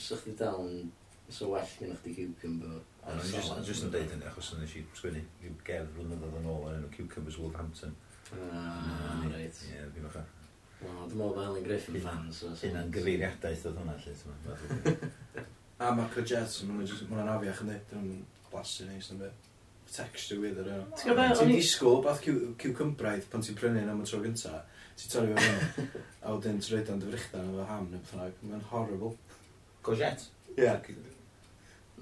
[0.00, 0.88] sa'ch chi dal yn...
[1.28, 2.80] Sa'n well gen i chdi cucumber.
[3.04, 3.22] Ond
[3.68, 5.26] just yn deud hynny, achos yn eisiau sgwini
[5.66, 7.92] gerdd flynyddoedd yn ôl yn enw Cucumbers Wolverhampton.
[8.34, 9.62] Ah, reit.
[9.70, 10.18] Ie, ddim o'ch
[10.76, 12.50] Wel, dwi'n meddwl bod Alan Griffin fan, so...
[12.50, 12.62] fans.
[12.66, 14.96] Hynna'n gyfeiriadaeth oedd hwnna, lle.
[15.86, 18.12] A mae Jets, mae'n ma afiach yn dweud, dwi'n
[18.50, 19.42] blasu neis yn beth.
[19.92, 21.00] Texture with yr yna.
[21.00, 24.62] Ti'n disgwyl bath ciwcymbraeth pan ti'n prynu yn am y tro gynta,
[24.98, 25.90] ti'n torri fe mewn,
[26.24, 28.40] a wedyn ti'n rhaid o'n dyfrichdan efo ham neu beth bynnag.
[28.50, 29.12] Mae'n horrible.
[29.86, 30.28] Courgette?
[30.56, 30.72] Ie.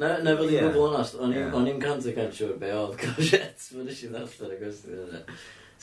[0.01, 3.69] Na, na fel i'n gwybod onast, o'n i'n cant o cant siwr be oedd courgette,
[3.77, 5.23] mae'n eisiau ddarllen y gwestiwn yna.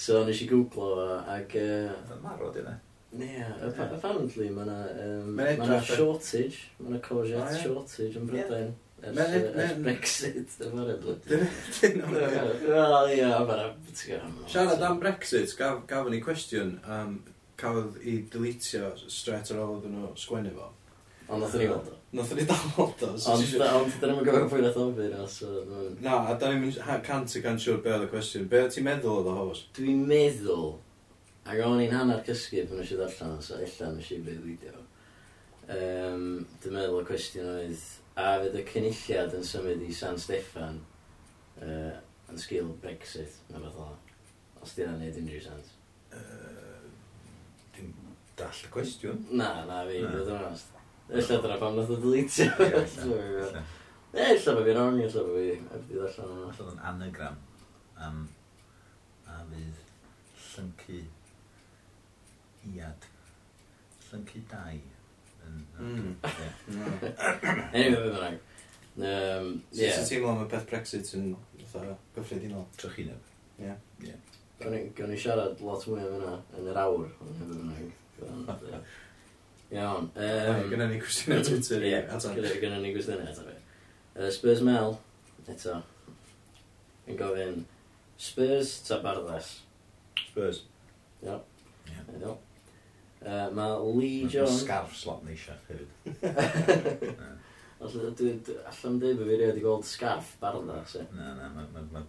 [0.01, 1.51] So nes i googlo fo, ac...
[1.61, 2.77] Uh, marw di na.
[3.11, 7.61] Ie, apparently mae yna um, ma ma shortage, mae yna courgette oh, yeah.
[7.65, 8.71] shortage yn Brydain.
[9.01, 11.37] Ers, ers Brexit, dyma'r apparently.
[12.65, 13.63] Wel, ie, mae'n
[14.49, 17.17] Siarad am Brexit, gafon ni cwestiwn, um,
[17.61, 20.71] cafodd i deletio straight ar ôl iddyn nhw sgwennu fo.
[21.27, 22.00] Ond nath ni weld o.
[22.12, 23.10] Nath ni dal hold o.
[23.17, 23.65] so Ond ti isio-
[24.02, 25.93] dyn nhw'n gofio pwy nath ofyn os oedd o'n...
[26.04, 26.74] Na, a da ni'n
[27.08, 28.50] cant y cant siwr be oedd y cwestiwn.
[28.52, 29.62] Be oedd ti'n meddwl oedd o hos?
[29.78, 30.74] Dwi'n meddwl,
[31.47, 34.84] ac o'n i'n hanner cysgu pan nes i ddarllen so illa nes i beth fideo.
[35.71, 36.26] Um,
[36.65, 37.86] dwi'n meddwl y cwestiwn oedd,
[38.19, 40.82] a fydd y cynulliad yn symud i San Steffan
[41.63, 41.95] uh,
[42.28, 43.88] yn sgil Brexit, na fath o.
[44.62, 45.71] Os di hynna'n neud unrhyw sens.
[47.78, 47.95] Dim
[48.38, 49.24] dall y cwestiwn.
[49.32, 50.12] Na, na fi, Na.
[50.12, 50.76] fod yn onast.
[51.12, 52.47] Ella dyna pam nath o deletio.
[54.12, 56.52] Ie, ella bod fi'n wrong, ella bod fi wedi ddarllen hwnna.
[56.54, 57.39] Ella yn anagram
[58.06, 58.21] am
[59.28, 59.82] a fydd
[60.45, 61.02] llyncu
[62.71, 63.10] iad.
[64.08, 64.80] Llyncu dau.
[65.82, 66.15] Mm.
[67.76, 68.39] Anyway, fydd yn rhaid.
[69.02, 69.04] Ie.
[69.04, 69.62] yeah.
[69.71, 71.32] Sut ti'n teimlo am y peth Brexit yn
[72.15, 72.67] gyffredinol?
[72.80, 73.32] Trychineb.
[73.60, 73.76] Ie.
[74.62, 77.08] Gawn ni siarad lot mwy am yna yn yr awr.
[77.36, 77.71] Yn
[79.71, 80.10] Iawn.
[80.15, 81.84] Um, Gynna ni cwestiynau Twitter.
[81.88, 82.01] Ie,
[82.60, 83.57] gynna ni cwestiynau ato fi.
[84.17, 84.97] Uh, Spurs Mel,
[85.47, 85.77] eto,
[87.07, 87.62] yn gofyn,
[88.19, 89.53] Spurs ta Bardas?
[90.27, 90.65] Spurs.
[91.23, 91.38] Ia.
[92.19, 92.34] Ia.
[93.21, 94.57] Uh, mae Lee Jones...
[94.57, 97.05] Mae scarf slot neisio hefyd.
[97.81, 98.49] Allan dweud
[99.17, 101.05] bod fi wedi gweld scarf Bardas, e?
[101.15, 102.03] Na, na, mae ma, ma, ma,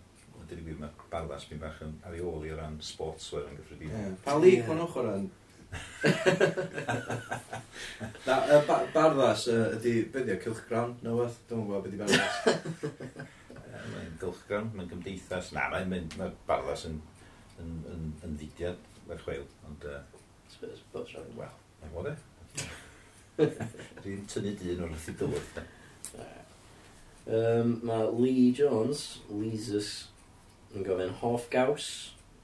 [1.13, 3.95] Bardas fi'n bach yn ar ei ôl i o ran sportswear yn gyffredinol.
[3.95, 4.19] Yeah.
[4.25, 4.75] Pa league yeah.
[4.75, 5.31] o'n ochr yn
[8.27, 11.39] Na, y ba- barddas yy, ydi, be o, cilchgran, na beth?
[11.49, 12.35] Dwi'n gwybod beth di barddas.
[12.47, 12.53] Ie,
[13.93, 15.47] Mae'n gylchgrawn, mae'n gymdeithas.
[15.57, 16.97] Na, mae'n mynd, mae barddas yn,
[17.63, 19.47] yn, yn, yn ddidiad, mae'r chweil.
[19.69, 19.93] Ond, uh,
[20.53, 21.21] Spurs, bob tro.
[21.39, 22.15] wel, mae'n fod e.
[24.05, 25.53] Dwi'n tynnu dyn o'r wrth i dywyd.
[27.23, 29.91] Um, mae Lee Jones, Leesus,
[30.75, 31.87] yn gofyn hoff gaws,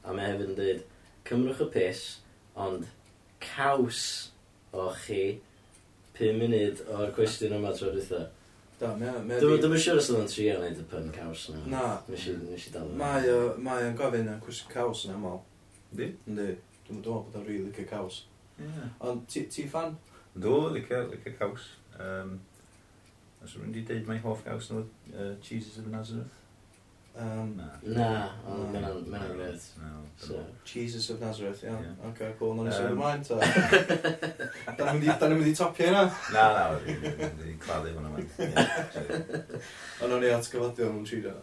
[0.03, 0.83] a mae hefyd yn dweud,
[1.29, 2.03] cymrwch y pus,
[2.59, 2.83] ond
[3.43, 4.01] caws
[4.73, 5.23] o chi
[6.19, 8.25] 5 munud o'r cwestiwn yma tro dwytha.
[8.79, 9.39] Do, mae o...
[9.63, 11.63] Dwi'n siŵr os oedd o'n trio wneud y pun caws yna.
[11.75, 11.85] Na.
[12.11, 15.41] Nes i, nes i dal Mae o, mae o'n gofyn am cwestiwn caws yn aml.
[15.91, 16.11] Di?
[16.31, 16.51] Yndi.
[16.87, 18.23] Dwi'n meddwl bod o'n rili licio caws.
[18.59, 18.91] Yeah.
[19.07, 19.97] Ond ti, ti fan?
[20.35, 21.73] Do, licio, licio caws.
[21.99, 22.39] Um,
[23.45, 24.81] Os rwy'n di deud mae hoff gaws nhw,
[25.15, 26.39] uh, Jesus of Nazareth.
[27.19, 28.11] Um, na,
[28.47, 29.63] ond mae'n mynd gret.
[30.69, 31.83] Jesus of Nazareth, iawn.
[31.83, 31.97] Yeah.
[31.99, 33.39] Oce, okay, cool, na'n sôn ymlaen, ta.
[34.79, 36.05] Da ni'n mynd i topio hynna?
[36.35, 38.29] Na, na, wedi'n claddu hwnna mewn.
[40.05, 41.35] Ond o'n i at atgyfadio nhw'n tri da.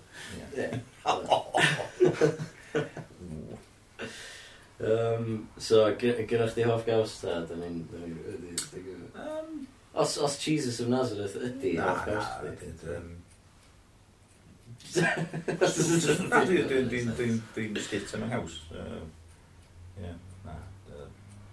[4.80, 5.28] Um,
[5.60, 7.84] so, gyda chdi hoff gaws ta, da ni'n...
[9.12, 12.48] Um, os, os Jesus of Nazareth ydy hoff gaws ta?
[12.48, 13.25] Na, na,
[17.56, 18.56] Dwi'n skit yn y haws.
[20.00, 20.12] Ie,
[20.46, 20.56] na.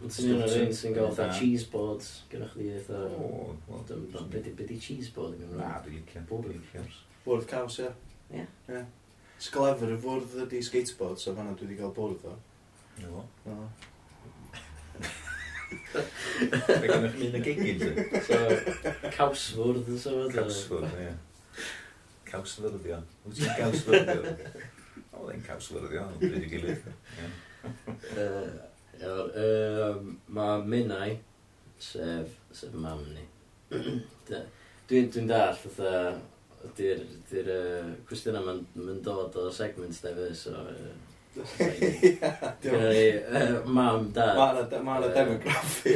[0.02, 3.00] Ti'n un o'r un sy'n gael fatha cheese boards, gyda chdi eitha...
[3.18, 3.82] O, wel...
[4.32, 5.62] Be di cheese board yn Gymraeg?
[5.62, 6.20] Na, dwi'n licio.
[6.30, 6.98] Bwrdd.
[7.26, 7.90] Bwrdd caws, ie.
[8.34, 8.46] Ie.
[8.72, 8.82] Ie.
[9.42, 12.34] Sglefer, y fwrdd ydi skateboard, so fanna dwi wedi cael bwrdd o.
[13.02, 13.24] No.
[13.46, 13.56] No.
[15.92, 17.80] Fe gynnwch mi'n y gegin,
[18.26, 18.38] So,
[19.16, 20.34] cawsfwrdd yn sefydlu.
[20.36, 21.12] Cawsfwrdd, ie.
[22.32, 23.04] Cawsfyrddio'n.
[23.26, 24.26] Wyt ti'n cawsfyrddio'n?
[25.12, 26.82] O, ddim cawsfyrddio'n, bryd i gilydd.
[29.02, 30.02] Iawn.
[30.32, 31.10] Mae Minnau,
[31.82, 33.24] sef, sef mam ni.
[34.90, 35.92] Dwi'n dwi dall, fatha,
[36.68, 40.54] ydy'r di uh, cwestiwn yma'n ma dod o segment diverse o...
[41.32, 43.06] Gyrru,
[43.72, 44.36] mam, dad.
[44.84, 45.94] Mae'n y demograffi.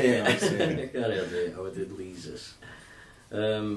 [0.94, 2.44] Gyrru, a wedyn Lises.
[3.30, 3.68] Um,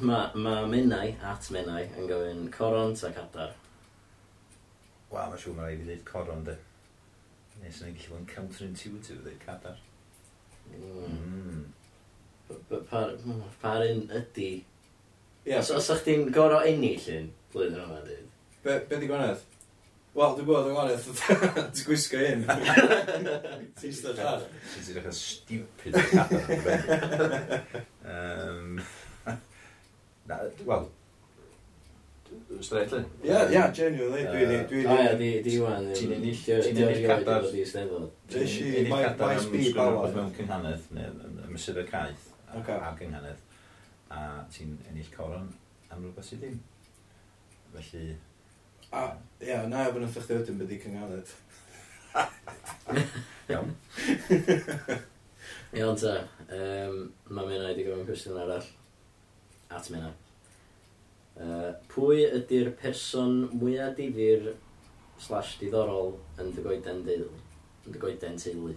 [0.00, 3.54] Mae ma Minnau, at Minnau, yn gofyn coron ta cadar.
[5.08, 6.56] Wel, mae'n siŵr mae'n rhaid i ddweud coron, de.
[7.62, 9.78] Nes yna'n gallu bod yn counterintuitive ddweud cadar.
[10.68, 11.64] Mm.
[12.52, 12.84] Mm.
[13.62, 14.50] Pa'r un ydy...
[15.46, 15.56] Ie.
[15.62, 18.28] Os o'ch ti'n goro ennill un, blwyddyn yma, dweud?
[18.66, 19.48] Be, be di gwanaeth?
[20.16, 21.08] Wel, dwi'n bod yn gwanaeth,
[21.72, 22.46] ti'n gwisgo un.
[23.80, 24.44] Ti'n stod ar.
[24.74, 26.44] Ti'n stod ar stupid cadar.
[30.66, 30.88] Wel,
[32.60, 32.98] Straightly?
[32.98, 34.24] Ie, yeah, yeah, genuinely.
[34.24, 34.56] Dwi di...
[34.66, 35.28] Dwi ah, di...
[35.30, 35.90] O ie, di Iwan.
[35.94, 36.38] Ti'n ennill.
[36.44, 37.46] Ti'n ennill cadar.
[37.46, 38.46] Ti'n
[38.80, 42.62] ennill cadar am sgwrwbeth mewn cynghanedd, neu mysur y caeth a
[42.98, 43.42] cynghanedd.
[44.10, 45.50] A ti'n ennill coron
[45.90, 46.56] am rhywbeth sydd ddim.
[47.74, 48.16] Felly...
[48.90, 49.04] A,
[49.42, 51.34] ie, na efo nath chi wedyn byddu cynghanedd.
[53.52, 53.70] Iawn.
[55.76, 56.16] Iawn ta,
[56.48, 56.98] um,
[57.30, 58.66] mae mynd i gofyn cwestiwn arall.
[59.72, 60.12] At mynd.
[61.36, 64.52] Uh, pwy ydy'r person mwyaf difyr
[65.20, 67.32] slash diddorol yn dy goeden deulu?
[67.84, 68.76] Yn dy goeden teulu?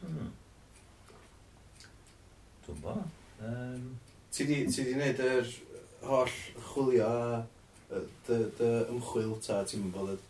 [0.00, 0.30] Hmm.
[2.66, 2.96] Dwi'n bo.
[3.44, 3.90] Um...
[4.30, 5.48] Ti di, ti di wneud yr
[6.06, 6.34] holl
[6.70, 10.28] chwilio a dy, dy ymchwil ta, ti'n mynd bod...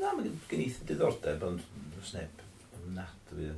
[0.00, 1.62] Na, mae gen i diddordeb, ond
[1.94, 2.42] dwi'n sneb
[2.80, 3.52] ymnadwy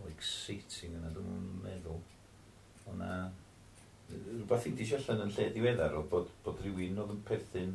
[0.00, 2.00] o exciting yna, dwi'n meddwl.
[2.88, 3.12] Ond na,
[4.12, 7.74] rhywbeth i ddisio allan yn lle diweddar o bod, bod rhywun oedd yn perthyn,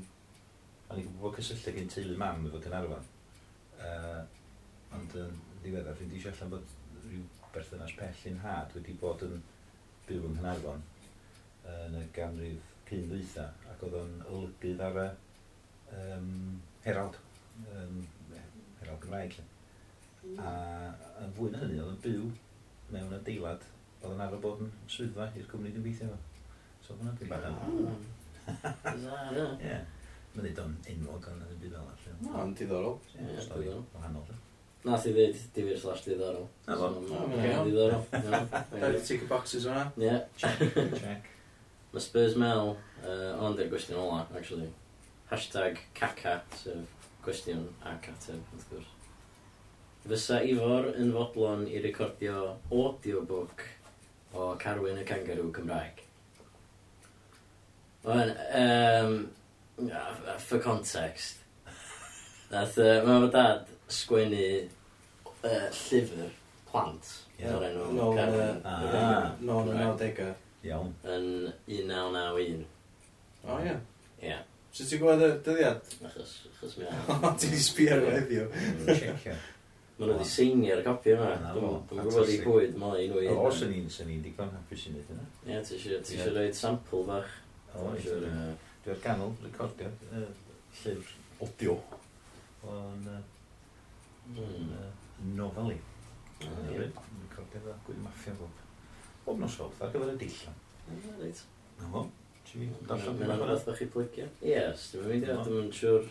[0.88, 3.08] o'n i'n gwybod cysylltu gen teulu mam efo Cynarfon,
[3.84, 4.22] uh,
[4.98, 9.40] ond yn ddiweddar, fi'n ddisio allan bod rhyw berthynas pell yn had wedi bod yn
[10.08, 10.84] byw yn Cynarfon
[11.68, 15.08] yn y ganrif cyn ddeitha, ac oedd o'n olygydd ar y
[15.98, 16.30] um,
[16.86, 17.18] herald,
[17.74, 17.98] um,
[18.80, 19.36] herald Gymraeg.
[19.36, 19.48] lle.
[20.44, 20.54] A
[21.24, 22.30] yn fwy na hynny, oedd yn byw
[22.94, 23.68] mewn adeilad
[24.02, 26.27] oedd yn arfer bod yn swyddfa i'r cwmni dwi'n gweithio efo.
[26.88, 27.56] So hwnna di bach yn...
[28.48, 29.68] Bizarre, ie.
[29.68, 29.80] Ie.
[30.38, 32.20] Mae ddeud o'n enwog ond yn y byd fel allan.
[32.22, 32.94] No, ond diddorol.
[33.18, 33.82] Ie, diddorol.
[33.96, 34.38] Wahanol, ie.
[34.86, 36.48] Na, ti ddweud difyr slash diddorol.
[36.70, 36.94] Na, fo.
[37.68, 38.06] Diddorol.
[38.86, 39.84] Dau tick y boxes o'na.
[40.00, 40.16] Ie.
[40.40, 41.28] Check.
[41.92, 44.72] Mae Spurs Mel, uh, ond i'r gwestiwn ola, actually.
[45.28, 48.96] Hashtag caca, sef gwestiwn a cateb, wrth gwrs.
[50.08, 53.68] Fysa Ifor yn fodlon i recordio audiobook
[54.32, 56.07] o Carwyn y Kangaroo Cymraeg?
[58.08, 59.30] Wel, um,
[60.38, 61.36] for context.
[62.52, 64.44] Nath, uh, mae fy dad sgwennu
[65.44, 66.30] uh, llyfr
[66.70, 67.10] plant.
[67.36, 67.50] Ie.
[67.52, 68.62] O'r enw Carmen.
[68.64, 69.34] Ah.
[69.44, 70.30] Non yn 90au.
[70.70, 70.94] Iawn.
[71.04, 71.28] Yn
[71.68, 72.62] 1991.
[73.44, 73.74] O, ie.
[74.24, 74.38] Ie.
[74.72, 75.92] So ti'n gwybod y dyddiad?
[76.08, 79.36] Achos, achos mi O, ti'n di sbio ar mm, heddiw.
[79.98, 81.34] Mae'n wedi seinio'r copi yma.
[81.58, 83.44] Dwi'n gwybod i bwyd, mae'n un o un.
[83.50, 85.28] Os yn un, sy'n un digon hapus i wneud yna.
[85.50, 87.36] Ie, ti eisiau rhoi sample bach.
[87.78, 90.30] Dwi'n ganol recordio uh,
[90.82, 91.76] llyfr audio
[92.68, 93.18] o'n uh,
[94.34, 94.72] mm.
[94.74, 94.88] uh,
[95.38, 95.78] nofel i.
[96.40, 98.64] Recordio dda, gwyd maffia bob.
[99.26, 100.58] Bob nos fawr, ar gyfer y dillan.
[101.20, 101.44] Reit.
[101.82, 102.08] Na fo.
[102.88, 103.52] Darllen fi'n agor.
[103.52, 104.26] Nath chi plygio?
[104.42, 104.64] Ie,
[104.94, 106.10] dwi'n mynd i ddim yn siŵr.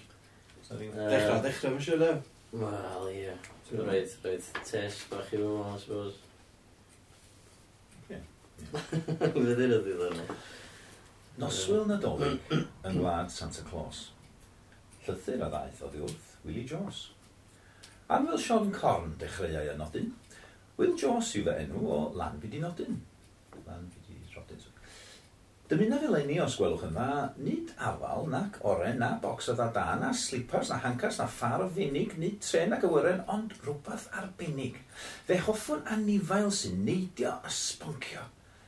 [0.69, 2.13] Dechrau, dechrau, mae'n siŵr e?
[2.61, 3.35] Wel, ie.
[3.71, 6.21] Dwi'n rhaid, rhaid Test bach i fo, I suppose.
[8.13, 8.21] Ie.
[8.77, 10.23] Fydd yn y ddiddorol.
[11.37, 13.01] Noswyl Nadolig yn mm.
[13.03, 14.07] wlad Santa Claus.
[15.05, 17.11] Llythyr a ddaeth oedd wrth Willie Jones.
[18.09, 20.15] Anwyl Sean Corn dechreuau y nodyn.
[20.79, 22.97] Will Jones yw fe enw o Lan i Nodyn.
[23.67, 24.63] Lan i Rodyn.
[25.69, 27.09] Dymunaf fel leini os gwelwch yn dda,
[27.43, 31.69] nid afal, nac oren, na bocs o ddada, na slipers, na hancas, na ffar o
[31.77, 34.81] fenig, nid tren ac awyren, ond rhywbeth arbennig.
[35.29, 38.25] Fe hoffwn anifael sy'n neidio a sboncio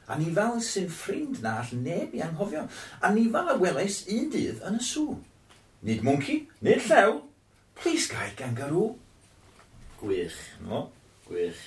[0.09, 2.65] A ni fel sy'n ffrind na all neb i anghofio.
[3.05, 5.17] A ni fel y welais un dydd yn y sŵ.
[5.89, 7.19] Nid mwnci, nid llew,
[7.79, 8.89] plis gai gangarw.
[10.01, 10.39] Gwych.
[10.65, 10.87] No.
[11.29, 11.61] Gwych.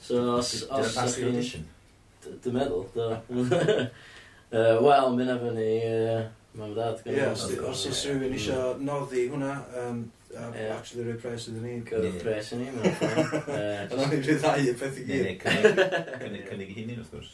[0.00, 0.52] So, os...
[0.68, 1.66] Dyna pas the audition.
[2.24, 3.08] Dwi'n meddwl, do.
[4.52, 5.72] uh, Wel, mynd efo ni...
[5.88, 7.02] Uh, Mam dad.
[7.06, 7.44] Ie, os
[7.86, 9.52] oes rhywun eisiau noddi hwnna,
[10.30, 10.76] Yeah.
[10.76, 11.76] actually rhoi pres iddyn ni.
[11.86, 12.18] Gwyd yeah.
[12.22, 13.48] pres iddyn ni, mae'n ffordd.
[13.94, 15.46] Yna ni'n rhyddhau y peth i gyd.
[15.46, 17.32] Cynnig cynnig hynny, wrth gwrs.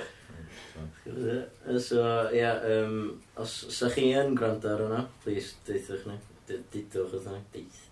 [1.82, 3.00] So, ie, yeah, um,
[3.40, 6.16] os sa chi yn gwrando ar hwnna, please, deithwch ni.
[6.48, 7.42] Didwch wrth ni.
[7.56, 7.82] Deith.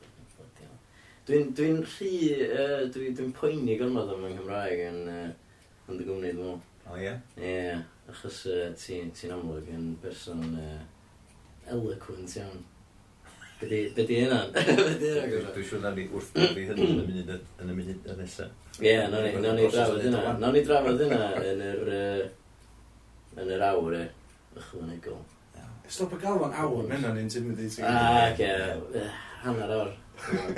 [1.24, 2.12] Dwi'n dwi rhy...
[2.52, 4.98] Uh, dwi'n dwi poeni gormod am yng Nghymraeg yn...
[5.08, 5.28] Uh,
[5.88, 7.14] yn dy gwmni, dwi'n O, ie?
[7.40, 7.78] Ie,
[8.12, 10.82] achos uh, ti'n ti amlwg yn person uh,
[11.72, 12.60] eloquent iawn.
[13.64, 14.44] Be di, be di hynna?
[14.52, 18.50] Dwi'n siŵr na ni wrth fi hynny yn y munud yn y munud yn nesaf.
[18.76, 20.20] Ie, nawn ni drafod hynna.
[20.42, 21.88] Nawn ni drafod hynna yn yr...
[23.40, 24.04] yn yr awr e.
[24.60, 25.16] Ychwanegol.
[25.88, 27.88] Stop y gael yn awr, mae hynna'n intimidating.
[27.88, 28.52] Ah, ce.
[29.46, 29.90] Hanner awr.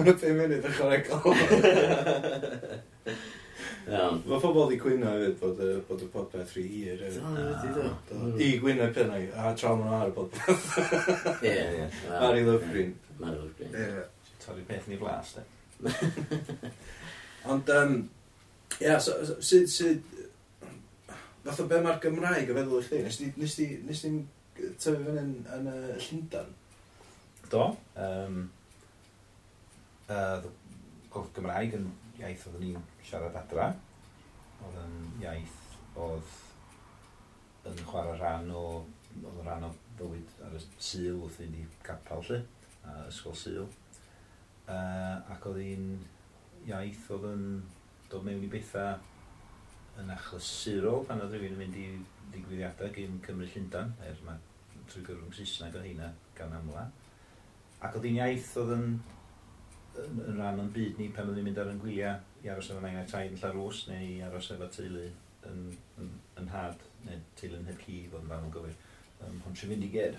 [0.00, 1.30] Yn y 5 munud ychwanegol.
[3.86, 4.16] Iawn.
[4.26, 7.76] Mae pobl wedi gwyno hefyd bod, y- bod y podpeth rhy hir hefyd.
[7.76, 7.84] Do.
[8.10, 8.32] Hmm.
[8.42, 10.66] I gwynau pennau, a trawn nhw ar y podpeth.
[11.46, 11.86] Ie, ie.
[12.26, 12.90] Ar i lyfrin.
[13.20, 13.76] Mari Lofgrin.
[13.78, 14.02] Ie.
[14.42, 15.44] Torri peth ni flas, de.
[17.52, 17.94] Ond, um,
[18.80, 20.16] ia, so- so- sut, sut,
[21.46, 23.02] fath o be mae'r Gymraeg y feddwl i chdi?
[23.06, 24.18] Nes di- Nes di, nes di'n
[24.58, 25.76] tyfu fyny yn, yn y
[26.08, 26.50] Llundan?
[27.52, 27.68] Do.
[28.02, 28.40] Um,
[30.10, 30.42] uh,
[31.38, 31.86] Gymraeg yn
[32.20, 33.70] iaith oedd ni'n siarad adra.
[34.64, 35.62] Oedd yn iaith
[36.00, 36.34] oedd
[37.70, 38.66] yn chwarae rhan o,
[39.22, 42.42] oedd rhan o bywyd ar y syl wrth i ni capel lle,
[42.86, 43.66] a ysgol syl.
[44.66, 45.90] Uh, ac oedd hi'n
[46.66, 47.46] iaith oedd yn
[48.10, 48.96] dod mewn i bethau
[50.00, 51.86] yn achlysurol pan oedd rhywun yn mynd i
[52.32, 54.40] ddigwyddiadau gyn Cymru Llundan, er mae
[54.90, 56.84] trwy gyrwng Saesneg o heina gan amla.
[57.84, 58.88] Ac oedd hi'n iaith oedd yn
[60.04, 62.82] yn rhan o'n byd ni pan oeddwn ni'n mynd ar yn gwyliau i aros efo
[62.82, 65.04] nain a taid yn llarws neu i aros efo teulu
[65.50, 65.60] yn,
[66.02, 68.76] yn, yn had neu teulu yn heb hi fod yn fan o gywir
[69.26, 70.18] um, hwn sy'n fynd i ged.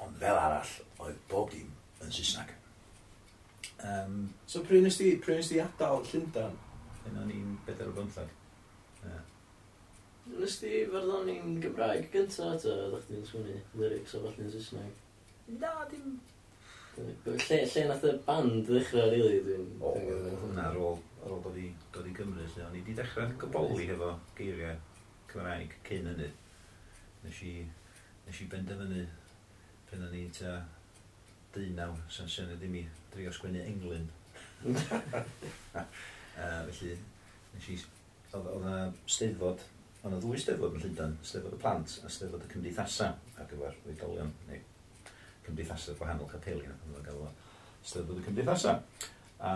[0.00, 1.72] Ond fel arall, oedd bob dim
[2.04, 2.54] yn Saesneg.
[3.90, 6.56] Um, so pryn ysdi, pryn ysdi adael Llundan?
[7.08, 8.32] Yn o'n i'n bedair o bymthag.
[9.04, 9.22] Yeah.
[10.30, 12.74] Nes di fyrddon i'n Gymraeg gyntaf, ta?
[12.88, 14.98] Ydych chi'n sgwini lyrics o falle yn Saesneg?
[15.60, 16.18] Na, dim
[17.00, 19.66] Lle, lle nath y band ddechrau, rili, dwi'n...
[19.80, 19.92] O,
[20.42, 23.32] hwnna ar ôl, ar ôl dod i, dod i Gymru, lle o'n i wedi dechrau
[23.40, 24.76] goboli hefo geiriau
[25.30, 26.28] Cymraeg cyn hynny.
[27.24, 27.54] Nes i,
[28.26, 29.04] nes i benderfynu
[29.90, 30.56] pen o'n i ta
[31.54, 32.84] deunaw, sy'n syniad i mi,
[33.14, 34.08] drio sgwennu englyn.
[34.70, 35.84] uh,
[36.40, 36.96] felly,
[37.54, 37.78] nes i,
[38.36, 39.64] oedd yna steddfod,
[40.00, 43.80] oedd yna ddwy steddfod yn Llundain, steddfod y plant a steddfod y cymdeithasa ar gyfer
[43.86, 44.69] oedolion, neu
[45.46, 47.30] cymdeithasau gwahanol capeli, yn gael o
[47.82, 48.80] ystadfod y cymdeithasau.
[49.40, 49.52] A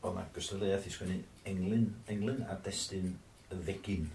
[0.00, 1.18] oedd yna gystadleuaeth i sgwennu
[1.50, 3.12] englyn, englyn a destun
[3.50, 4.08] y ddegin.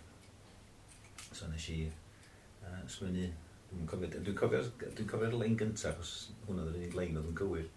[1.32, 3.30] So nes i uh, sgwennu,
[3.72, 6.14] dwi'n cofio, dwi'n cofio, dwi'n cofio'r lein gyntaf, achos
[6.48, 7.68] hwnna oedd yr unig lein oedd yn gywir.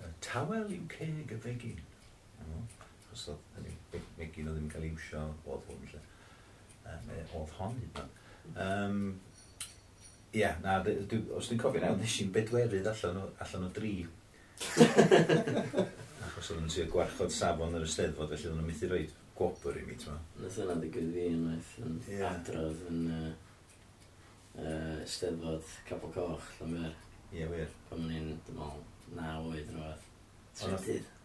[0.00, 1.80] Uh, Tawel yw ceg y fegin.
[2.44, 3.76] Achos oedd hynny,
[4.18, 6.04] megin oedd ddim yn cael ei wsio, oedd hwn, lle.
[6.84, 8.12] Um, oedd hon, hyd yn
[8.60, 9.20] um,
[10.34, 13.92] Ie, na, dwi, os dwi'n cofio nawr, nes i'n bedwerydd allan o, allan o dri.
[16.24, 19.04] Achos oedd yn trio gwarchod safon yr ysteddfod, felly oedd yn methu rhoi
[19.38, 20.18] gwobr i mi, ti'n ma.
[20.40, 22.32] Nath yna digwydd fi unwaith yn yeah.
[22.32, 23.30] adrodd yn uh,
[24.58, 26.98] uh, ysteddfod Capel Coch, Llanfer.
[27.34, 27.70] Ie, wir.
[27.90, 30.10] Pan o'n i'n, dim ond, naw oed yn oed.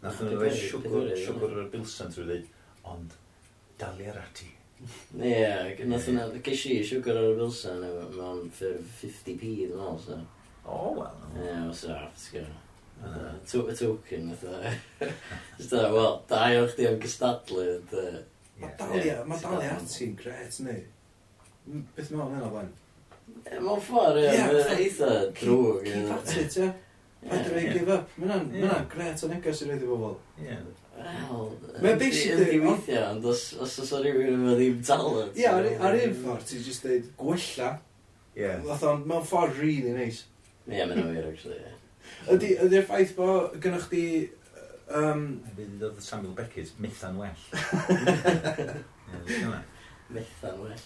[0.04, 2.54] Nath yna rhoi siwgr o'r bilsan trwy ddweud,
[2.94, 3.18] ond
[3.82, 4.54] dalu ar ati.
[4.80, 7.82] Ie, yeah, nath hwnna, ges i siwgr ar y Wilson
[8.16, 10.20] mewn ffurf 50p ddyn nhw, so.
[10.64, 11.18] O, oh, wel.
[11.36, 13.72] Ie, yeah, so, ti'n gwybod.
[13.74, 14.72] Y token, fatha.
[15.58, 17.66] Just that, wel, da i o'ch di am gystadlu.
[18.60, 20.82] Mae dalia, mae dalia ati'n gret, neu?
[21.98, 22.72] Beth mae'n hynna fan?
[23.50, 25.90] Mae'n ffordd, ie, mae'n eitha drwg.
[25.90, 26.72] Keep at it, ie.
[27.26, 28.20] Paid rhaid give up.
[28.20, 30.16] Mae'n gret o negas i roed i bobl.
[30.44, 30.56] Ie,
[31.00, 31.46] Wel...
[31.84, 32.48] Mae'n basically...
[32.48, 35.32] Ydy weithio, ond os, os oes rhywun efo ddim talent...
[35.38, 37.72] Ie, yeah, ar un ffordd, ti'n just dweud gwella.
[38.36, 38.44] Ie.
[38.44, 38.86] Yeah.
[38.90, 40.26] o'n, mewn ffordd really nice.
[40.68, 41.76] Ie, yeah, mae'n wir, actually, ie.
[42.36, 43.32] Ydy, ydy'r ffaith bo,
[43.64, 44.04] gynnwch chi...
[45.00, 45.26] Um...
[45.58, 47.44] Bydd Samuel Beckett, mythan well.
[49.10, 49.60] Ie, dwi'n
[50.14, 50.86] metha'n well.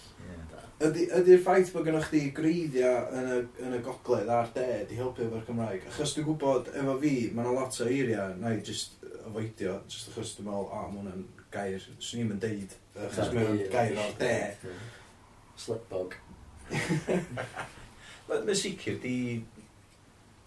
[0.84, 4.98] Ydy'r ydy ffaith bod gennych chi greiddiau yn y, yn y gogledd a'r de di
[4.98, 5.86] helpu efo'r Cymraeg?
[5.90, 10.10] Achos dwi'n gwybod, efo fi, mae yna lot o eiriau na i just afoidio, just
[10.10, 14.18] achos dwi'n meddwl, a, mae hwnna'n gair, swn i'n mynd deud, achos mae'n gair o'r
[14.20, 14.34] de.
[15.64, 16.18] Slipbog.
[18.28, 19.16] Mae'n sicr di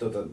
[0.01, 0.23] dod o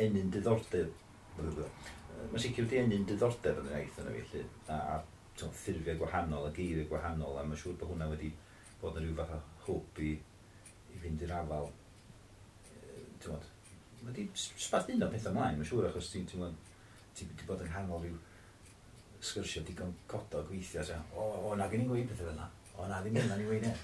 [0.00, 0.92] enyn diddordeb.
[1.36, 6.52] Mae'n sicr di enyn diddordeb yn yr iaith yna felly, a, a ffurfiau gwahanol a
[6.56, 8.30] geiriau gwahanol a mae'n siŵr bod hwnna wedi
[8.80, 10.10] bod yn rhyw fath o hwb i,
[10.94, 11.70] i fynd i'r afal.
[12.70, 13.38] E,
[14.02, 16.40] mae di sbat un o pethau ymlaen, mae'n siŵr achos ti'n ti,
[17.16, 18.18] ti, wedi bod yn nghanol rhyw
[19.30, 20.84] sgyrsio digon codog weithiau.
[20.86, 22.48] So, o, o, na gen i'n gweud pethau fel yna.
[22.76, 23.74] O, na ddim yna, ni'n gweud e.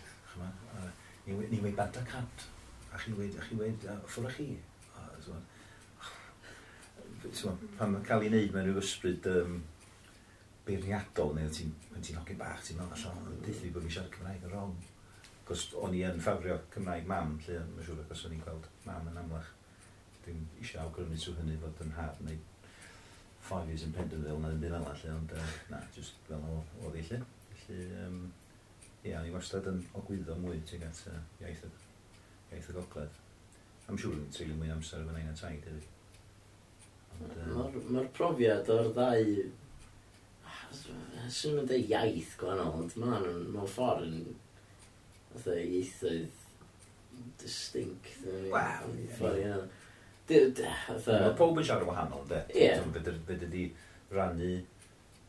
[1.26, 2.48] Ni'n gweud bant a cant.
[2.92, 4.50] A chi'n gweud, a chi'n gweid, ffwrdd chi.
[7.36, 9.58] O, pan mae'n cael ei wneud, mae'n rhyw ysbryd um,
[10.66, 14.46] beirniadol, neu ti'n ti hogyn bach, ti'n meddwl allan, ond dweud bod fi siarad Cymraeg
[14.48, 14.74] yn rong.
[15.46, 19.11] Cos o'n i yn ffafrio Cymraeg mam, lle mae'n siŵr, cos o'n i'n gweld mam
[19.12, 19.52] yn amlach.
[20.24, 22.38] Dwi'n eisiau awgrymu trwy hynny fod yn hard, neu
[23.46, 26.57] five years in Penderville, na ddim byd fel allan, ond uh, na, just fel o,
[26.90, 27.20] i lle.
[27.61, 28.16] Felly, um,
[29.05, 31.70] ie, o'n i wastad yn ogwyddo mwy tuag at uh, iaith, y,
[32.50, 33.20] iaith y gogledd.
[33.87, 35.92] Am siŵr yn treulio mwy amser efo nain a taid hefyd.
[37.22, 39.31] Mae'r ma profiad o'r ddau
[41.26, 44.36] Swn i'n dweud iaith gwahanol, ond mae'n mewn ffordd yn
[45.32, 46.44] fatha ieithoedd
[47.42, 48.14] distinct.
[48.52, 49.66] Wel, ffordd i hynny.
[50.26, 52.40] Mae pob yn siarad wahanol, de?
[52.54, 52.72] Ie.
[53.28, 53.68] Byd ydi
[54.14, 54.54] rannu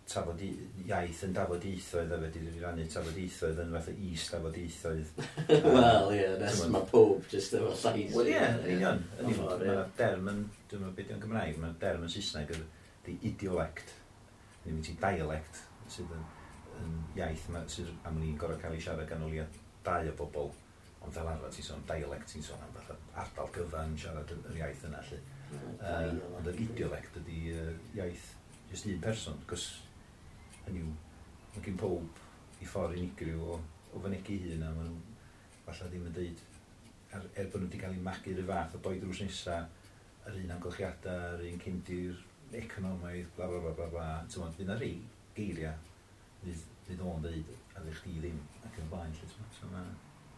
[0.07, 4.57] tafod iaith yn dafod ieithoedd a wedi rannu tafod ieithoedd yn fath o is dafod
[4.61, 5.11] ieithoedd.
[5.77, 8.15] Wel, ie, nes mae pob jyst efo llais.
[8.15, 9.03] Wel, ie, yn union.
[9.19, 12.55] Mae'n derm yn, dwi'n meddwl beth yw'n Gymraeg, mae'n derm yn Saesneg,
[13.07, 13.96] the idiolect
[14.67, 16.23] neu mynd i dialect sydd yn,
[16.83, 19.47] yn iaith yma, sydd am ni'n gorau cael ei siarad gan olia
[19.87, 20.51] dau o bobl,
[21.01, 22.93] ond fel arfer ti'n sôn dialect, ti'n sôn am fath
[23.23, 25.01] ardal gyfan siarad yr iaith yna.
[25.09, 25.19] Lly.
[25.79, 28.33] Uh, ond yr idiolect ydy uh, iaith
[28.71, 29.67] just un person, gos
[30.65, 30.93] hynny yw,
[31.53, 32.23] mae gen pob
[32.61, 33.59] i ffordd unigryw o,
[33.95, 35.15] o fynegu hun a maen nhw
[35.67, 36.43] falle ddim yn deud
[37.15, 39.85] er, er bod nhw wedi cael eu magu rhyw fath o doedd rws nesaf
[40.27, 42.17] yr un amgylchiadau, yr un cyndir,
[42.53, 44.07] economaidd, bla bla bla bla bla.
[44.31, 44.91] ti'n fydd na rhi
[45.35, 45.73] geiriau
[46.43, 49.83] fydd, fydd o'n dweud a ddech chi ddim ac yn blaen lle ti'n So ma...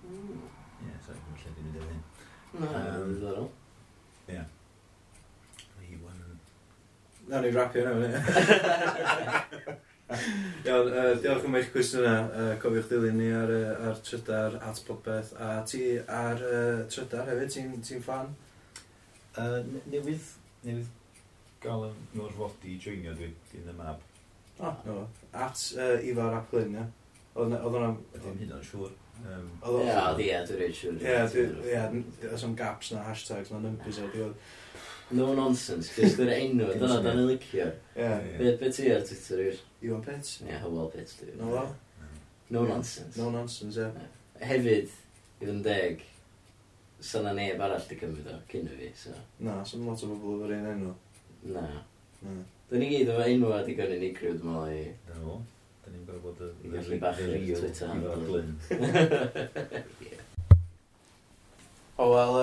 [0.03, 0.47] Mm.
[0.85, 2.01] Ie, so sorry, mae'n lle dwi'n dweud hyn.
[2.55, 3.51] Na, um, ddiddorol.
[4.33, 4.41] Ie.
[5.75, 6.25] Mae wan...
[7.29, 8.17] Na, ni'n rapio yna, fyny.
[10.65, 12.19] Iawn, uh, diolch am eich cwestiwn yna.
[12.33, 15.35] Uh, cofiwch dilyn ni ar, uh, ar trydar at popeth.
[15.37, 18.31] A ti ar uh, trydar hefyd, ti'n ti fan?
[19.37, 19.59] Uh,
[19.91, 20.31] newydd,
[20.65, 20.95] newydd
[21.63, 24.01] gael yn norfodi joinio dwi, yn y mab.
[24.59, 25.01] O, no.
[25.33, 26.87] At uh, Ifar Aplin, ia?
[27.39, 27.93] Oedd hwnna...
[28.15, 28.95] Dim hyd o'n siŵr.
[29.19, 29.37] Ie,
[29.67, 30.99] oedd ie, dwi'n rhaid siŵr.
[31.03, 34.35] Ie, ie, oes am gaps na hashtags na numbers o diod.
[35.15, 37.65] No nonsense, cys dwi'n enw, dyna da ni'n licio.
[37.97, 38.53] Ie.
[38.59, 39.61] Be ti ar Twitter i'r?
[39.87, 40.35] Iwan Pits?
[40.45, 41.17] Ie, Hywel Pits.
[41.39, 41.65] No, no.
[42.53, 43.17] No nonsense.
[43.17, 44.07] No nonsense, ie.
[44.45, 44.93] Hefyd,
[45.39, 46.03] i ddim deg,
[47.03, 49.15] sa'n na neb arall di cymryd o, cyn i fi, so...
[49.43, 50.93] Na, sy'n lot o bobl o'r un enw.
[51.43, 51.63] Na.
[52.21, 52.43] Mm.
[52.69, 54.81] Dyn ni gyd efo enw enwa di gynnu criw, dwi'n meddwl i...
[55.15, 55.39] No,
[55.85, 56.51] dyn ni'n gorfod bod y...
[56.67, 57.89] I gallu bach i'r Twitter.
[57.89, 58.49] I fod glyn.
[61.99, 62.33] O, wel,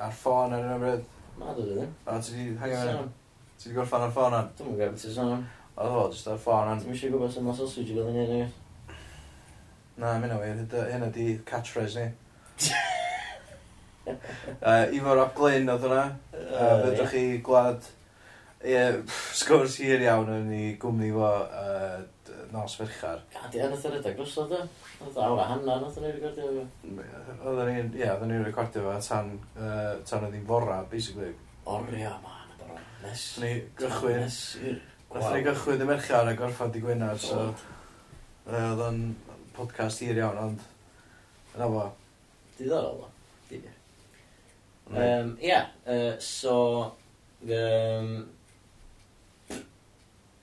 [0.00, 1.02] ar ffôn ar yna bryd.
[1.36, 1.90] Ma, dwi ddim.
[2.06, 3.12] O, ti di hangen fyny?
[3.58, 4.50] Ti di gorffan ar ffôn an?
[4.56, 5.46] Dwi'n gwybod beth i'n sôn.
[5.74, 6.80] O, ddo, jyst ar ffôn an.
[6.80, 8.42] Dwi'n eisiau gwybod sy'n mas sausage i gael yn hynny.
[10.00, 10.64] Na, mynd o wir,
[10.94, 12.08] hynna di catchphrase ni.
[14.04, 16.06] Uh, Ifo Rob Glyn oedd hwnna.
[16.32, 17.86] Uh, Fedrwch chi gwlad
[18.64, 18.96] yeah,
[19.36, 22.02] sgwrs hir iawn yn ei gwmni fo uh,
[22.54, 23.20] nos ferchar.
[23.34, 24.60] Gadi, a nath o redag drosodd o?
[25.00, 26.66] Nath awr a hanna, nath o'n ei recordio fo?
[27.44, 31.32] Oedden ni'n, ie, oedden ni'n recordio fo tan, uh, tan oedd hi'n fora, basically.
[31.74, 32.78] Oria, man, y bro.
[33.04, 33.24] Nes.
[33.42, 34.28] Ni gychwyn.
[35.14, 37.48] Nath ni gychwyn y merchar a gorffan di gwynar, so...
[38.44, 39.02] Oedd o'n
[39.56, 40.70] podcast hir iawn, ond...
[41.54, 41.90] Yna fo.
[42.58, 43.13] Diddorol o.
[44.90, 46.94] Um, ia, yeah, uh, so...
[47.44, 48.26] Um,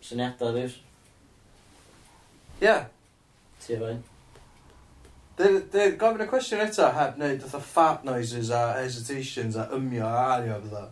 [0.02, 0.80] syniadau, ddiws?
[2.62, 2.66] Ie.
[2.66, 2.88] Yeah.
[3.62, 4.02] Ti efo un?
[5.42, 10.26] Dwi'n gofyn y cwestiwn eto heb wneud fatha fart noises a hesitations a ymio a
[10.36, 10.84] ario fatha.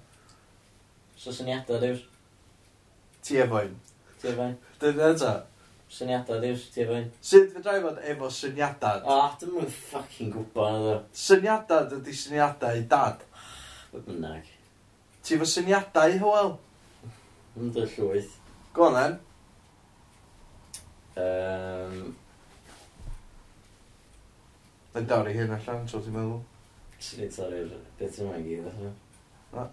[1.18, 2.02] So syniadau, diws?
[3.26, 3.78] Ti efo un.
[4.22, 4.58] Ti efo un.
[4.82, 5.34] Dwi'n eto.
[5.90, 6.68] Syniadau, diws?
[6.74, 7.10] Ti efo un.
[7.22, 9.02] Sut fe droi fod efo syniadau?
[9.04, 10.98] O, oh, dwi'n mwyn ffucking gwybod na ddo.
[11.26, 13.26] Syniadau, dydy syniadau i dad.
[13.94, 14.46] Nag.
[15.24, 16.52] Ti fo syniadau, Hywel?
[17.56, 18.36] dy llwyth.
[18.74, 19.20] Go on, then.
[21.20, 22.16] Um,
[24.94, 26.40] Mae'n dawr i hyn allan, tro ti'n meddwl?
[27.00, 28.96] Swn i'n torri'r beth yma i gyd allan.
[29.54, 29.66] Na.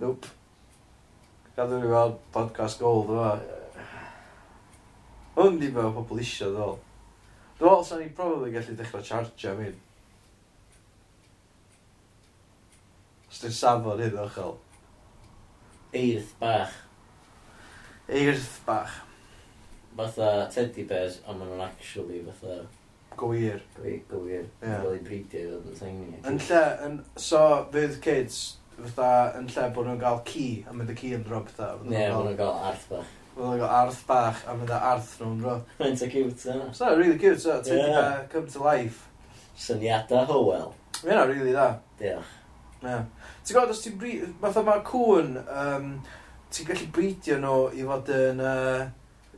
[0.00, 0.30] Nope.
[1.56, 3.32] Gadw ni fel podcast gold yma.
[5.36, 6.78] Hwn di fel pobl isio ddol.
[7.58, 9.72] Dwi'n meddwl sa'n ni'n probably gallu dechrau charge mi.
[13.26, 14.54] Os dwi'n safon hyn ochl.
[15.98, 16.76] Eirth bach.
[18.06, 18.94] Eirth bach.
[19.98, 22.60] Fatha teddy bears, ond maen nhw'n actually fatha...
[23.18, 23.58] Gwir.
[23.74, 24.46] Gwir, gwir.
[24.62, 24.78] Yeah.
[24.84, 26.22] Gwir bridio i fod yn tiny.
[26.30, 27.44] Yn lle, yn, so
[27.74, 28.42] fydd kids
[28.78, 31.74] fatha yn lle bod nhw'n cael ci, a mynd y ci yn drop fatha.
[31.82, 33.17] Ne, yeah, bod nhw'n cael arth bach.
[33.38, 35.52] Fydd o'n go arth bach a mynd â arth nhw'n bro.
[35.78, 36.72] Mae'n ta cute, yna.
[36.74, 37.98] So, really cute, so, ti'n yeah.
[38.00, 39.04] uh, come to life.
[39.54, 40.72] Syniadau Howell.
[41.04, 41.68] Mae yna really da.
[42.00, 42.32] Diolch.
[42.82, 43.04] Yeah.
[43.46, 44.16] Ti'n gwybod, os ti'n bri...
[44.42, 45.92] Fatha mae cwn, um,
[46.50, 48.42] ti'n gallu bridio nhw i fod yn...
[48.42, 49.30] Uh...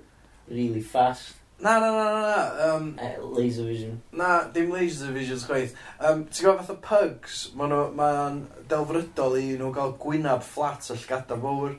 [0.49, 1.37] Really fast.
[1.61, 2.71] Na, na, na, na, na.
[2.71, 4.01] Um, uh, laser vision.
[4.17, 5.77] Na, dim laser visions chwaith.
[6.01, 8.11] Um, ti'n gwybod fatha pugs, mae'n ma
[8.73, 11.77] delfrydol i nhw gael gwynab fflat a llgada fawr.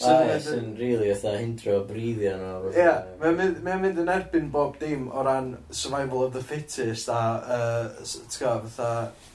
[0.00, 2.70] Bias yn really oedd hindro breiddio nhw.
[2.72, 7.20] Ie, mae'n mynd yn erbyn bob dim o ran survival of the fittest a,
[7.56, 8.04] uh,
[8.64, 8.90] fatha,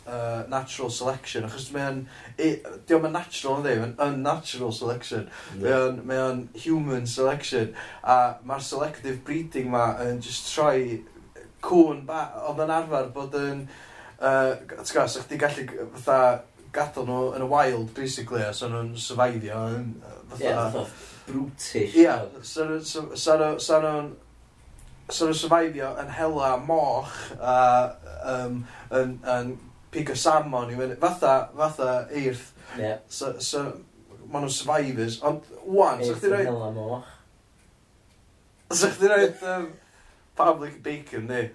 [0.08, 1.46] uh, natural selection.
[1.46, 2.04] Achos mae'n,
[2.38, 5.30] diolch yn natural yn ddim, unnatural selection.
[5.62, 5.94] Yeah.
[6.02, 7.76] Mae'n human selection.
[8.02, 11.04] A mae'r selective breeding ma yn just troi
[11.66, 13.64] cwn ba, oedd yn arfer bod yn,
[14.18, 16.44] uh, ti'n gwybod, sa'ch di gallu fatha
[16.76, 19.64] gadael nhw yn y wild, basically, a so nhw'n survivio.
[20.40, 20.54] Ie,
[21.26, 21.96] brutish.
[22.04, 22.12] Ie,
[22.46, 22.86] so nhw'n
[25.10, 27.58] so nhw'n survivio yn hela moch a
[28.36, 29.56] um, yn, yn
[29.94, 30.98] pig o salmon i fyny.
[31.02, 32.52] Fatha, fatha eirth.
[32.80, 33.04] Yeah.
[33.08, 33.66] So, so
[34.28, 35.22] ma nhw'n survivors.
[35.24, 36.50] Ond, wan, so chdi rhaid...
[36.50, 37.12] hela moch.
[38.74, 39.72] So chdi rhaid um,
[40.36, 41.50] public bacon, ni.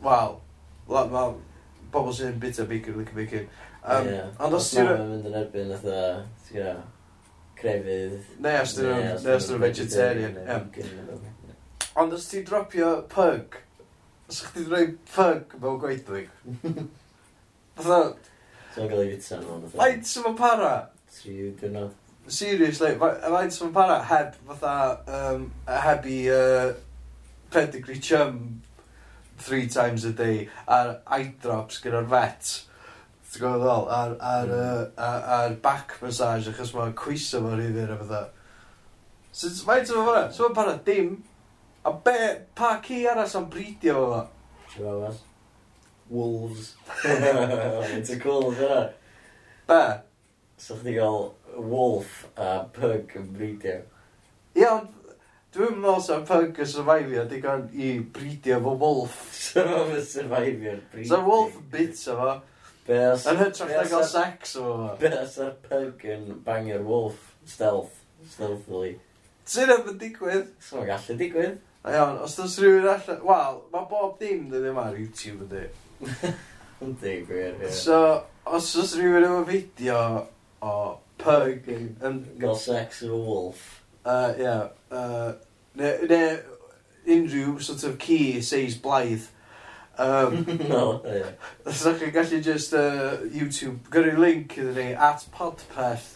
[0.00, 0.38] Wel,
[0.86, 1.40] well,
[1.90, 3.50] pobl sy'n bita bacon, licio bacon.
[3.82, 4.28] Um, yeah.
[4.38, 4.88] Ond os ti'n...
[4.88, 6.00] Mae'n mynd yn erbyn fatha,
[6.46, 6.82] ti'n gwybod,
[7.60, 8.16] crefydd...
[8.44, 8.74] Neu os
[9.48, 10.36] ti'n vegetarian.
[12.00, 13.56] Ond os ti'n dropio pug,
[14.28, 16.28] os chdi wedi rhoi pug mewn gweithlig.
[17.80, 18.02] Fatha...
[18.74, 19.58] Ti'n gael ei fita nhw.
[19.74, 20.74] Faint sy'n ma'n para?
[21.16, 21.96] Tri dynod.
[22.30, 24.74] Seriously, faint sy'n ma'n para heb fatha,
[25.18, 26.72] um, heb i uh,
[27.50, 28.60] pedigree chum
[29.40, 32.58] three times a day ar eye drops gyda'r vet.
[33.30, 33.88] Ti'n gwybod ddol?
[33.94, 34.84] Ar, ar, hmm.
[34.90, 38.28] uh, ar ar back massage, achos mae'n cwyso mor rhyddyn a bethau.
[39.30, 41.16] So, mae'n tyfu fyna, so mae'n para dim.
[41.86, 42.18] A be,
[42.58, 44.22] pa ci aras am bridio fo fo?
[44.74, 45.26] Ti'n gwybod
[46.10, 46.74] Wolves.
[47.02, 48.88] Ti'n cool fyna.
[49.70, 49.82] Be?
[50.58, 53.76] So chdi gael wolf a pug yn bridio.
[54.58, 54.90] Ie, ond
[55.54, 59.20] dwi'n meddwl sa'n pug yn survivio digon i bridio fo wolf.
[59.50, 61.12] So mae'n survivor bridio.
[61.12, 62.34] So wolf bits o fo.
[62.90, 63.24] Be os...
[63.30, 64.86] Yn hytrach na gael sex o fo.
[64.98, 68.00] Be os yr pug yn bangio'r wolf stealth,
[68.32, 68.96] stealthily.
[69.46, 70.48] Sy'n am yn digwydd?
[70.66, 71.60] Sy'n am gallu digwydd.
[71.86, 73.22] A iawn, os dwi'n rhywun allan...
[73.28, 75.62] Wel, mae bob dim dydw ddim ar YouTube ydy.
[76.84, 77.70] Yndi, gwir, ie.
[77.76, 78.00] So,
[78.44, 80.02] os dos rhywun efo fideo
[80.66, 80.74] o
[81.22, 81.70] pug...
[81.70, 82.22] Yn...
[82.42, 83.62] Gael sex o wolf.
[84.02, 84.42] Uh, ie.
[84.42, 85.32] Yeah, uh,
[85.78, 86.24] neu, ne,
[87.06, 89.30] unrhyw sort of key seis blaidd
[90.00, 91.24] Um, no, ie.
[91.68, 96.06] Os chi'n gallu just uh, YouTube, gyrru link iddyn ni, at podpeth.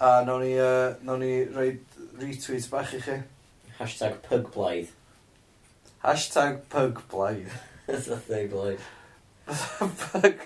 [0.00, 1.74] A nawn ni, uh, nawn ni roi
[2.16, 3.18] retweet bach i chi.
[3.76, 4.88] Hashtag pugblaid.
[6.02, 7.52] Hashtag pugblaid.
[7.86, 8.80] That's a thing like.
[9.46, 10.40] Pug...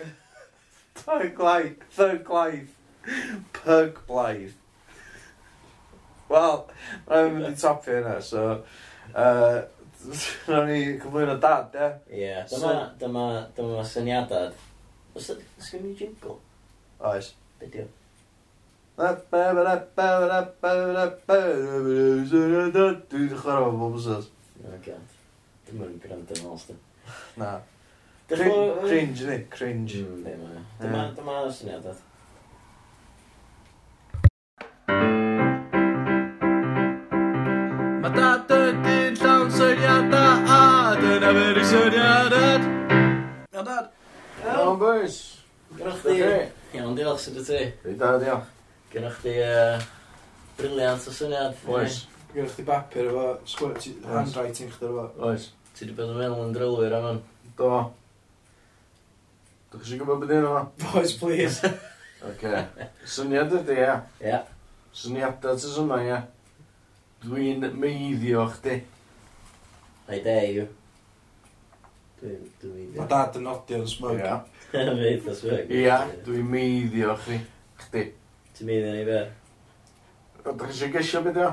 [0.95, 1.76] Pug life.
[1.90, 2.74] Thug life.
[3.53, 4.59] Pug life.
[6.26, 6.59] Wel,
[7.07, 8.64] mae'n mynd i topio hynna, so...
[9.14, 9.62] Uh,
[10.05, 11.88] Rwy'n ni cyflwyno dad, ie?
[12.20, 12.32] Ie,
[13.00, 14.52] dyma, dyma syniadad.
[15.16, 16.36] Os ydyn ni jingle?
[17.00, 17.30] Oes.
[17.61, 17.86] Be diw?
[18.98, 19.20] Dwi'n
[23.34, 24.28] chwarae fo bob wsos.
[24.61, 25.14] O, gant.
[25.68, 26.61] Dwi'n mynd gwrando yn ôl,
[27.40, 27.55] Na.
[28.28, 29.38] Cringe, ni?
[29.52, 30.05] Cringe.
[30.80, 31.98] Dyma syniadad.
[41.25, 42.64] Dyna fyr i syniadad.
[43.55, 43.87] Iawn, dad.
[44.45, 45.14] Iawn, boys.
[45.72, 46.16] Gynnwch chi...
[46.77, 47.61] Iawn, diolch sydd y ti.
[47.87, 48.51] Rydw, da, diolch.
[48.93, 49.33] Gynnwch chi
[50.59, 51.57] briliant o syniad.
[51.72, 51.97] Oes.
[52.35, 55.07] Gynnwch chi bapur efo sgwrt, handwriting chdi efo.
[55.31, 55.49] Oes.
[55.72, 57.25] Ti wedi bod yn meddwl yn drylwyr am hwn.
[57.57, 57.72] Do.
[59.72, 60.62] Dwi'n chysio gwybod beth yna yma?
[60.85, 61.75] Boys, please.
[62.35, 62.64] Oce.
[63.16, 63.97] Syniad ydy, ia.
[64.20, 64.45] Ia.
[64.93, 66.22] Syniadau tis yma, ia.
[67.25, 68.83] Dwi'n meiddio chdi.
[70.05, 70.72] Neu de, yw.
[72.25, 74.20] Mae dad yn odio'n smug.
[74.20, 74.39] Ia.
[74.70, 75.72] Fe eitha smug.
[75.77, 77.41] Ia, dwi'n meiddio chi.
[77.83, 78.05] Chdi.
[78.57, 79.20] Ti'n meiddio ni be?
[80.45, 81.51] Ydych chi eisiau gesio beth o?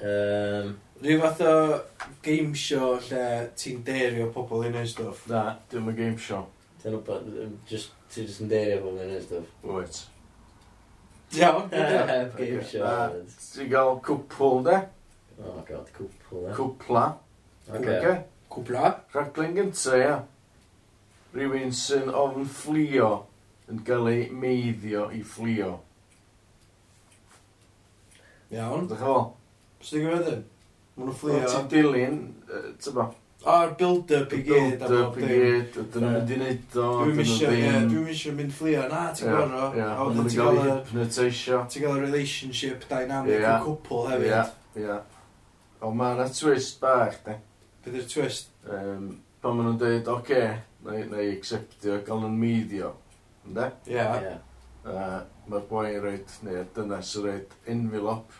[0.00, 0.70] Um,
[1.00, 1.54] Rhyw fath o
[2.22, 3.24] game show lle
[3.58, 5.26] ti'n derio pobl i neud stwff.
[5.32, 6.46] Na, dwi'n mynd game show.
[6.82, 7.28] Ti'n wybod,
[7.68, 9.54] just, ti'n just yn derio pobl yn neud stwff.
[9.66, 10.02] Wyt.
[11.40, 11.70] Iawn,
[12.38, 13.16] game show.
[13.46, 14.76] Ti'n gael cwpl, de?
[15.40, 16.50] Oh god, cwpl, de.
[16.50, 16.58] Eh?
[16.58, 17.06] Cwpla.
[17.70, 17.78] Oce.
[17.78, 17.98] Okay.
[17.98, 18.39] okay.
[18.50, 18.92] Cwbla?
[19.14, 20.16] Rhaglen gynta, ia.
[21.34, 23.10] Rhywun sy'n ofn fflio
[23.70, 25.76] yn cael ei meiddio i fflio.
[28.50, 28.88] Iawn.
[28.90, 29.16] Dych o?
[29.78, 30.40] Sut i'n gwybod yn?
[30.96, 31.42] Mae nhw'n fflio.
[31.46, 32.16] Ti'n dilyn,
[32.50, 33.04] uh, ti'n ba?
[33.50, 34.82] A'r build-up i gyd.
[34.82, 36.88] Build-up i gyd, ydyn nhw'n mynd i neud o.
[37.04, 39.68] Dwi'n misio dwi'n misio mynd fflio, na, ti'n gwybod o.
[39.86, 40.66] A wedyn ti'n gael y...
[40.72, 41.60] Hypnotisio.
[41.70, 44.34] Ti'n gael y relationship dynamic, y cwpl hefyd.
[44.34, 44.42] Ia,
[44.82, 44.98] ia.
[45.86, 47.38] Ond mae yna twist bach, de.
[47.84, 48.50] Bydd yw'r twist?
[48.68, 49.06] Um,
[49.40, 50.48] pan maen nhw'n dweud, oce, okay,
[50.84, 52.90] na, i acceptio, gael nhw'n meiddio.
[53.48, 53.70] Ynde?
[53.88, 53.94] Ie.
[53.96, 54.20] Yeah.
[54.26, 54.38] yeah.
[54.84, 55.20] Uh,
[55.50, 58.36] Mae'r boi'n yn rhaid, neu dynas yn rhaid envelop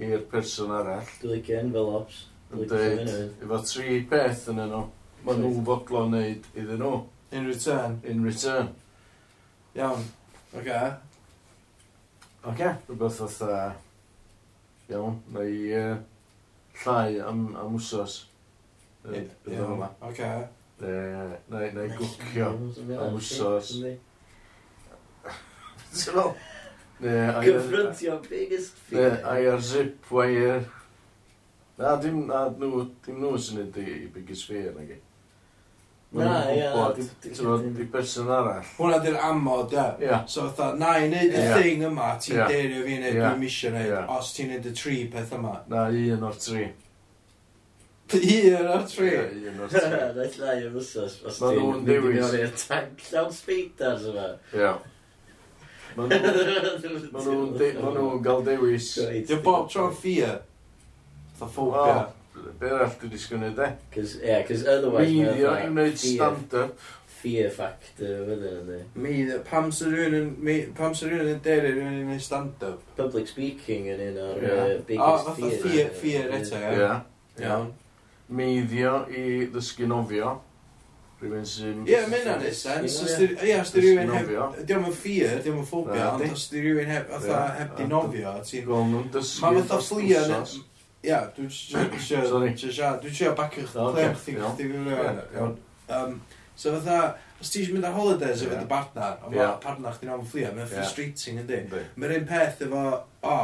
[0.00, 1.12] i'r person arall.
[1.20, 2.22] Dwi'n licio envelopes.
[2.48, 3.12] Yn dweud,
[3.44, 4.82] efo tri peth yn nhw.
[5.26, 6.94] Mae nhw fodlo wneud iddyn nhw.
[7.36, 7.98] In return.
[8.08, 8.72] In return.
[9.76, 10.06] Iawn.
[10.56, 10.80] Oce.
[12.48, 12.70] Oce.
[12.88, 13.58] Rhywbeth fatha...
[14.88, 15.20] Iawn.
[15.36, 15.58] Neu...
[15.76, 15.98] uh,
[16.82, 18.22] llai am, am wsos.
[19.06, 19.88] Ydw yma.
[20.08, 20.30] Oce.
[20.80, 23.72] Na i gwcio am wsos.
[25.88, 26.32] Ti'n fel?
[27.44, 29.20] Gyfrontio biggest fear.
[29.26, 30.64] Ai ar zip wire.
[31.78, 34.98] Na, dim, na, nhw, dim nhw sy'n neud i biggest fear, nag i.
[36.18, 36.72] Na, ia.
[36.96, 38.66] Di person arall.
[38.78, 40.24] Hwna di'r amod, ia.
[40.26, 43.94] So, fatha, na i neud y thing yma, ti'n derio fi neud, dwi'n misio neud,
[44.16, 45.54] os ti'n neud y tri peth yma.
[45.70, 46.66] Na, un o'r tri.
[48.08, 49.08] Un o'r tri.
[49.50, 49.82] Un o'r tri.
[50.16, 51.18] Rhaid lai yn fwsos.
[51.28, 54.28] os ti'n mynd i mewn i'r tank llawn speeders yma.
[54.56, 54.76] Ia.
[55.98, 56.06] Mae
[57.24, 58.92] nhw'n gael dewis.
[58.98, 60.36] Dwi'n bob tro'n ffia.
[61.38, 62.06] Tha ffobia.
[62.58, 63.72] Be arall dwi'n disgwyl de?
[63.98, 65.10] Ie, cos otherwise...
[65.10, 66.86] Mi ddio'n gwneud stand-up
[67.18, 68.78] fear factor fydden ydy.
[69.02, 69.14] Mi,
[69.48, 70.30] pam sy'n rhywun
[70.78, 72.84] pam sy'n rhywun yn deru rhywun yn ei stand-up?
[72.98, 75.02] Public speaking yn un o'r uh, biggest fear.
[75.02, 76.90] O, fath o fear fear eto, ie.
[77.42, 77.72] Iawn
[78.28, 80.36] meiddio i ddysgu nofio.
[81.18, 81.82] Rhywun sy'n...
[81.82, 82.98] Ie, yeah, mae hynna'n neud sens.
[83.42, 84.28] Ie, os di rhywun heb...
[84.62, 88.34] Diolch yn ffyr, diolch yn ffobia, ond os di rhywun heb, fatha, heb di nofio,
[88.46, 88.66] ti'n...
[88.68, 89.42] Gwel nhw'n dysgu...
[89.42, 90.20] Mae fatha fflia...
[91.08, 91.92] Ia, dwi'n siarad,
[92.38, 94.06] dwi'n siarad bacio chdi,
[94.58, 94.66] chdi,
[96.58, 100.24] So fatha, os ti'n mynd ar holidays efo dy partner, a mae partner chdi'n am
[100.26, 101.60] fflia, mae'n frustrating, yndi?
[101.94, 102.80] Mae'r un peth efo,
[103.22, 103.34] o,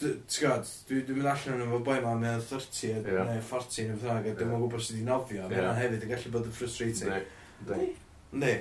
[0.00, 3.26] ti'n gwybod, dwi, dwi'n mynd allan efo boi ma, mae'n 30 yeah.
[3.28, 5.68] neu 40 neu bethau, ac dwi'n gwybod sydd wedi nofio, yeah.
[5.68, 7.12] mae'n hefyd yn gallu bod yn frustrating.
[7.68, 7.82] Ne.
[8.34, 8.54] Ne.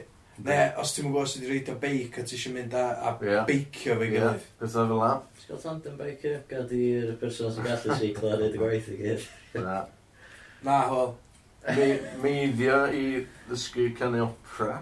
[0.44, 3.44] Ne, os ti'n gwybod sydd wedi reidio beic a ti eisiau mynd a, a yeah.
[3.50, 4.40] beicio fe gilydd.
[4.40, 4.48] Yeah.
[4.62, 5.28] Beth fel am?
[5.42, 9.28] Sgol tandem beicio, gad i'r person sy'n gallu seiclo ar y gwaith i gyd.
[9.62, 9.84] Na.
[10.66, 11.14] Na, hol.
[12.24, 13.06] Meidio i
[13.48, 14.82] ddysgu canu opera.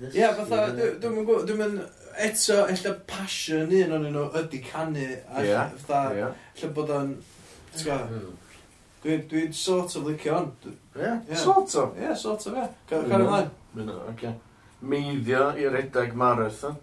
[0.00, 1.80] Ie, fatha, dwi'n mynd, dwi'n mynd,
[2.18, 5.56] eto, ella passion un o'n nhw ydy canu, a Ie,
[5.86, 6.28] fatha, ie.
[6.56, 7.14] ella bod o'n,
[7.74, 8.36] ti'n gwybod, hmm.
[9.04, 10.52] dwi'n dwi sort of licio hon.
[10.98, 11.36] Ie, Ie.
[11.40, 11.96] sort of.
[11.98, 12.68] Ie, sort of, ie.
[12.90, 13.18] Car Ie.
[13.18, 13.50] ymlaen.
[13.74, 14.32] Mynd o, oce.
[14.80, 16.78] Meiddio i redeg marathon.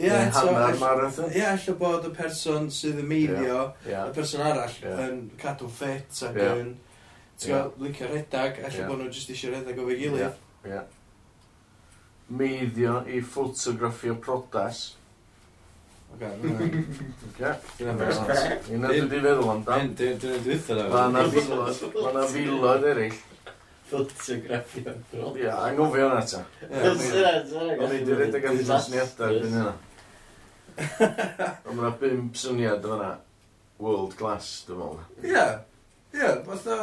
[0.00, 1.32] Ie, Neu eto, hannar ell- marathon.
[1.34, 3.96] ie, ella bod y person sydd yn meiddio, Ie.
[3.98, 4.94] y person arall Ie.
[5.08, 6.46] yn cadw ffit ac Ie.
[6.62, 6.70] yn,
[7.40, 8.86] ti'n gwybod, licio redag, Ie.
[8.88, 10.40] bod nhw jyst eisiau redag o fe gilydd.
[10.70, 10.80] Ie
[12.30, 14.96] meiddio i ffotograffio prodas.
[16.14, 16.26] Oce,
[17.38, 18.58] Oce.
[18.74, 19.92] Un o dwi wedi feddwl amdan.
[19.98, 20.86] Dwi'n dwytho na.
[20.92, 23.18] Mae yna filoedd, mae yna filoedd eraill.
[23.90, 25.40] Ffotograffio prodas.
[25.44, 26.44] Ia, angofio hwnna ta.
[26.70, 29.74] O'n i wedi rhedeg am syniadau erbyn hynna.
[31.68, 33.10] Ond mae yna bum syniad yna.
[33.80, 35.28] World class, dwi'n meddwl.
[35.32, 35.46] Ia.
[36.12, 36.76] Ie, fatha...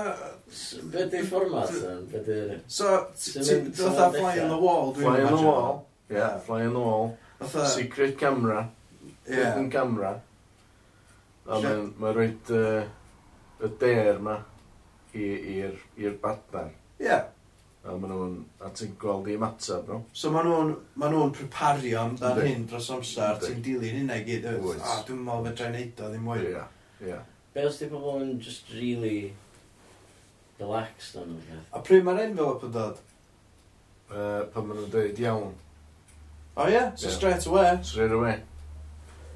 [0.92, 2.04] Be di fformat yn?
[2.12, 2.40] Be di...
[2.72, 6.74] So, ti'n fatha fly on the wall, dwi'n Fly on the wall, ie, fly on
[6.74, 7.18] the wall.
[7.42, 7.68] Fatha...
[7.74, 8.70] Secret camera.
[9.28, 9.36] Ie.
[9.36, 10.14] Hidden camera.
[11.48, 12.88] A mae'n ma rhoi uh,
[13.64, 14.38] y der ma
[15.18, 16.72] i'r badnar.
[17.04, 17.20] Ie.
[17.88, 20.02] A maen nhw'n, a ti'n gweld i ymateb nhw.
[20.16, 24.48] So maen nhw'n ma nhw'n prepario amdan hyn dros amser, ti'n dilyn hynna i gyd.
[24.52, 26.44] A dwi'n meddwl fe dra'i neud o ddim mwy.
[26.52, 26.66] Ie,
[27.08, 27.20] ie.
[27.58, 29.32] Be os di pobl yn just really
[30.60, 31.55] relaxed o'n nhw?
[31.74, 32.99] A pryd mae'r envelope yn dod?
[34.12, 35.55] Uh, pan maen nhw'n dweud iawn.
[36.53, 36.76] O oh, ie?
[36.76, 36.91] Yeah?
[36.93, 37.16] So yeah.
[37.16, 37.72] straight away?
[37.82, 38.36] Straight away.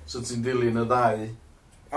[0.06, 1.24] So ti'n dilyn y ddau.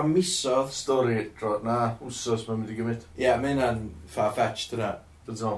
[0.00, 0.72] A misodd.
[0.72, 3.04] Stori, dro, na, wsos mae'n mynd i gymryd.
[3.18, 3.82] Ie, yeah, mae hynna'n
[4.14, 4.94] far-fetched yna.
[5.28, 5.52] Dyna.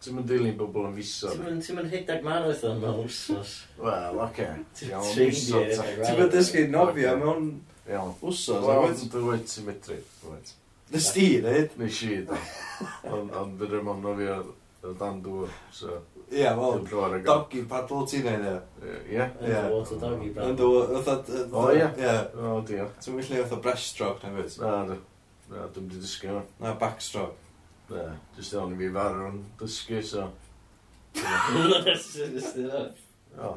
[0.00, 1.36] Ti'n mynd dilyn bobl yn misodd.
[1.36, 3.58] Ti'n mynd rhedeg marathon mewn wsos.
[3.76, 4.48] Wel, oce.
[4.80, 7.52] Ti'n mynd dysgu nofio mewn
[7.90, 8.14] Iawn.
[8.22, 9.10] Wsos, a wedyn...
[9.10, 9.98] Dwi'n wedi ti'n medru.
[10.92, 11.76] Nes ti, neud?
[11.80, 12.38] Nes i, da.
[13.10, 16.00] Ond fydd yr mamno fi o dan dŵr, so...
[16.32, 16.84] Ie, wel,
[17.26, 18.44] doggy paddle ti'n neud,
[18.82, 18.98] ie.
[19.16, 19.26] Ie?
[19.48, 19.62] Ie.
[19.72, 20.68] Water doggy paddle.
[21.50, 21.88] O, ie?
[22.02, 22.14] Ie.
[22.38, 22.98] O, diolch.
[23.02, 24.60] Ti'n mynd lle oedd breaststroke, neu fydd?
[24.62, 24.98] Na,
[25.50, 26.44] na, dwi'n di dysgu hwnna.
[26.62, 27.38] Na, backstroke.
[27.90, 28.06] Na,
[28.38, 30.30] jyst iawn i fi farw'n dysgu, so...
[31.18, 33.02] Nes ti'n dod?
[33.42, 33.56] O.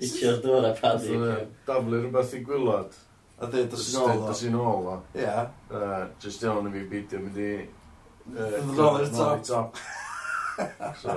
[0.00, 1.16] Itio'r dŵr a paddy.
[1.68, 2.98] Daflu rhywbeth i gwylod.
[3.40, 4.26] A dweud, dos i'n ôl o.
[4.28, 4.96] Dos i'n ôl o.
[5.16, 5.36] Ie.
[6.20, 7.52] Just iawn i fi beidio mynd i...
[8.34, 9.80] Ddod ôl i'r top.
[11.00, 11.12] So,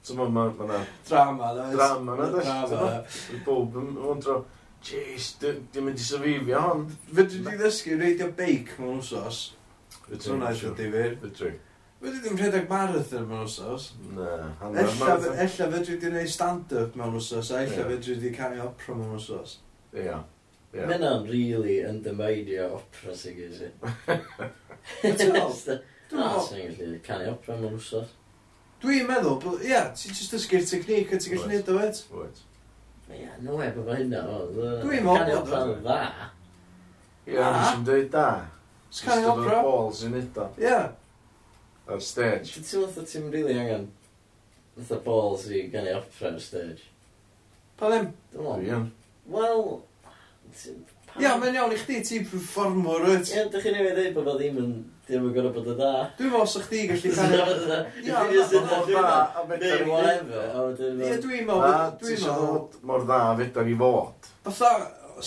[0.00, 1.70] so mae ma, ma Drama, na.
[1.74, 2.28] Drama, na.
[2.32, 2.86] Drama.
[3.44, 4.38] Bob yn wondro,
[4.80, 6.86] jeez, dim i syfifio hon.
[7.10, 9.42] Fydri di ddysgu reidio beic mewn wsos.
[10.06, 10.32] Fydri.
[10.32, 11.04] Hwnaeth ydi fi.
[11.26, 11.52] Fydri.
[12.00, 13.90] Fydri ddim rhedeg marathon mewn wsos.
[14.16, 14.30] Na.
[14.72, 19.58] Ella fydri di wneud stand-up mewn wsos, a ella fydri di canu opera mewn wsos.
[19.92, 20.22] Ia.
[20.72, 20.86] Yeah.
[20.88, 23.68] Mae hynna'n really undermaidio opera singers i.
[26.12, 28.14] Dwi'n ah, gallu canu opera mewn wsos.
[28.80, 32.00] Dwi'n meddwl, ie, yeah, ti'n just dysgu'r technic a ti'n gallu neud o fed.
[32.16, 32.40] Wyt.
[33.12, 34.40] Ie, no e, bod hynna o.
[34.56, 35.20] Dwi'n meddwl.
[35.20, 35.98] Canu opera yn dda.
[37.28, 38.26] Ie, nes i'n dweud da.
[39.02, 39.52] Canu opera.
[39.52, 40.48] Just balls neud o.
[40.64, 40.82] Ie.
[41.92, 42.56] Ar stage.
[42.56, 43.88] Ti'n teimlo bod ti'n really angen
[44.80, 46.88] fatha balls i ganu opera ar stage?
[47.76, 48.12] Pa ddim?
[48.32, 48.90] Dwi'n meddwl.
[49.32, 49.66] Wel,
[51.20, 53.30] Ia, mae'n iawn i chdi, ti'n performwr, wyt?
[53.34, 54.72] Ia, dych chi'n ei wneud bod o ddim yn...
[55.02, 55.90] Ddim yn gorau bod o da.
[56.16, 57.34] Dwi'n meddwl sa chdi gallu cael...
[58.00, 59.18] Ia, dwi'n meddwl da.
[59.50, 60.46] Neu whatever.
[61.04, 61.74] Ia, dwi'n meddwl...
[62.00, 64.30] Ti'n siarad mor dda fedar i fod.
[64.46, 64.70] Fatha,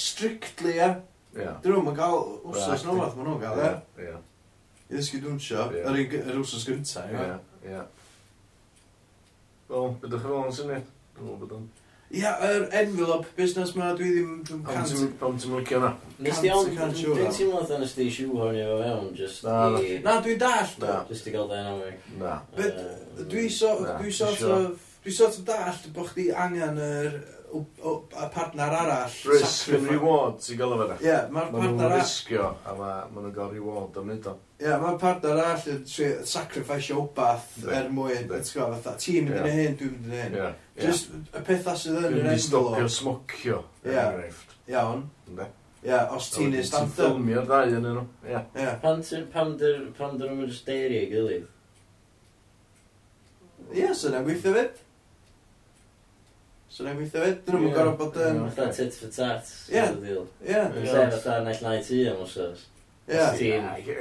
[0.06, 0.90] strictly, ia.
[1.36, 4.18] Dyn nhw'n gael wsos nhw'n fath, maen nhw'n gael, ia.
[4.88, 7.30] I ddysgu dwnsio, yr wsos gynta, ia.
[7.30, 7.38] Ia,
[7.76, 7.86] ia.
[9.70, 10.94] Wel, bydwch chi'n fawr yn syniad?
[11.14, 11.66] Dwi'n meddwl bod o'n...
[12.14, 14.34] Ia, yr envelope busnes ma, dwi ddim...
[14.46, 14.92] yn Ond cant...
[14.92, 15.90] ti'n- ond ti'n licio na?
[16.22, 17.32] Nes di ond, Cant siŵr dwi'n o.
[17.34, 19.96] teimlo oedd nes di shoehorn i fo fewn, just Na, i...
[20.06, 20.76] Na, dwi'n dallt.
[20.84, 21.98] Na, Just i gael dynamic.
[22.22, 22.36] na.
[22.56, 22.78] But
[23.18, 24.60] Yy, dwi so, Na, dwi sort sure.
[24.70, 24.92] of...
[25.06, 27.18] Dwi sort of dallt bod chdi angen yr
[27.62, 29.16] y partner arall...
[29.32, 30.98] Risk and reward, ti'n gael o fyna?
[31.00, 32.02] Ie, yeah, mae'r partner arall...
[32.04, 34.36] risgio, a mae nhw'n gael reward am wneud o.
[34.62, 35.82] Ie, mae'r partner arall yn
[36.30, 39.60] sacrifice o bath er mwyn, ti'n gwybod, fatha, ti'n mynd yn yeah.
[39.60, 40.40] hyn, dwi'n mynd yn hyn.
[40.40, 40.54] Yeah.
[40.86, 42.30] Just y pethau sydd yn yr envelope.
[42.32, 44.56] Dwi'n stopio smocio, er enghraifft.
[44.72, 45.04] Iawn.
[45.36, 45.50] Ne?
[45.86, 46.96] Ie, os ti'n ei stand-up.
[46.96, 48.06] Ti'n ffilmio'r ddau yn nhw.
[48.32, 48.72] Ie.
[48.82, 49.04] Pan
[49.60, 49.84] dyn
[50.24, 51.52] nhw'n just deirio gilydd?
[53.74, 54.82] Ie, sy'n gweithio fyd.
[56.76, 57.36] So rhaid gweithio fyd.
[57.48, 57.76] Dyn nhw'n yeah.
[57.78, 58.40] gorfod bod yn...
[58.52, 59.52] Fatha tit for tat.
[59.72, 59.84] Ie.
[60.12, 60.56] Ie.
[60.60, 62.66] Yn lle fatha naill nai ti am os oes.
[63.08, 63.54] Ie.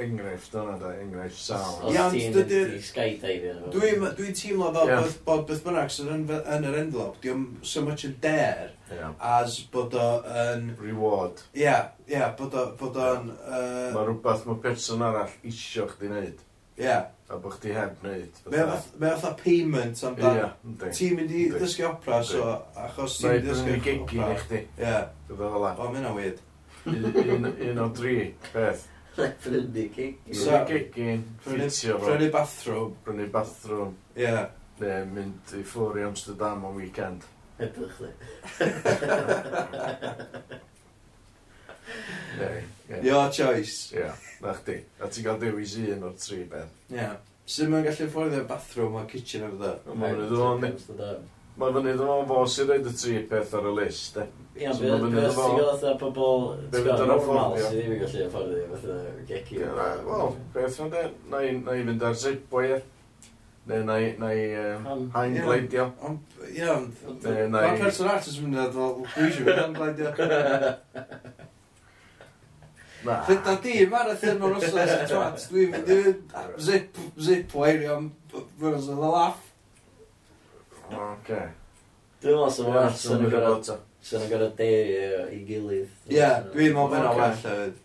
[0.03, 1.85] Enghraifft o'na da, enghraifft sawl.
[1.87, 3.61] Os ti'n di skydiving.
[3.71, 7.85] Dwi'n dwi teimlo fel bod, bod beth bynnag sy'n yn, yn yr envelope, diwm so
[7.85, 9.13] much yn dare yeah.
[9.37, 10.09] as bod o
[10.43, 10.73] yn...
[10.81, 11.45] Reward.
[11.53, 13.31] Ie, yeah, ie, yeah, bod o'n...
[13.37, 13.93] Uh...
[13.95, 16.43] Mae rhywbeth mae person arall isio chdi wneud.
[16.77, 16.95] Ie.
[17.25, 18.41] A bod chdi heb wneud.
[18.53, 18.65] Mae
[19.15, 20.35] fatha payment am dan.
[20.37, 23.71] Ie, Ti'n mynd i ddysgu opera, so achos ti'n mynd i ddysgu opera.
[23.71, 24.59] Mae'n mynd i gigi i chdi.
[24.83, 24.97] Ie.
[25.29, 26.37] Dwi'n fel O, mae'n awyd.
[26.85, 28.17] Un o dri,
[28.53, 28.83] beth.
[29.15, 30.07] Prynu gigi.
[30.27, 31.09] Prynu gigi,
[31.47, 32.05] ffitio fo.
[32.11, 32.93] Prynu bathroom.
[33.07, 33.91] Prynu bathroom.
[34.19, 34.35] Ie.
[34.83, 37.23] Ne, mynd i ffwr i Amsterdam o weekend.
[37.63, 38.11] Edrych, ne.
[42.37, 42.63] Very.
[42.89, 43.01] Yeah.
[43.01, 43.93] Your choice.
[43.93, 44.25] Ie, yeah.
[44.41, 44.81] na chdi.
[45.01, 46.69] A ti'n cael dewis un o'r tri ben.
[46.89, 46.99] Ie.
[46.99, 47.15] Yeah.
[47.45, 49.71] Sut mae'n gallu fforddio bathroom a kitchen ar dda?
[49.93, 50.63] Mae'n fynd o'n...
[51.55, 54.25] Mae'n fynd yn o'n fos sy'n rhaid y tri peth ar y list, e.
[54.57, 54.81] Ie, ond
[55.13, 58.97] beth ti'n gael atho pobl normal sydd ddim yn gallu afforddio, fatha
[59.29, 59.61] geci.
[60.09, 62.81] Wel, beth yn de, na i fynd ar zipway, ie.
[63.69, 65.87] Neu na i, na i, um, hain gleidio.
[66.49, 67.07] Ie, ond,
[67.55, 70.13] mae person artist yn mynd i ddod, dwi'n siŵr, hain gleidio.
[73.05, 75.99] Fydda di marathon o'r osas twat, dwi'n mynd i
[76.65, 79.39] zip, zip wairio am fyrwys oedd y laff.
[80.89, 81.41] Oce.
[82.23, 83.57] Dwi'n meddwl sy'n well, sy'n gorau,
[84.09, 85.89] sy'n gorau deirio i gilydd.
[86.09, 87.75] Ie, dwi'n meddwl bod yna well hefyd.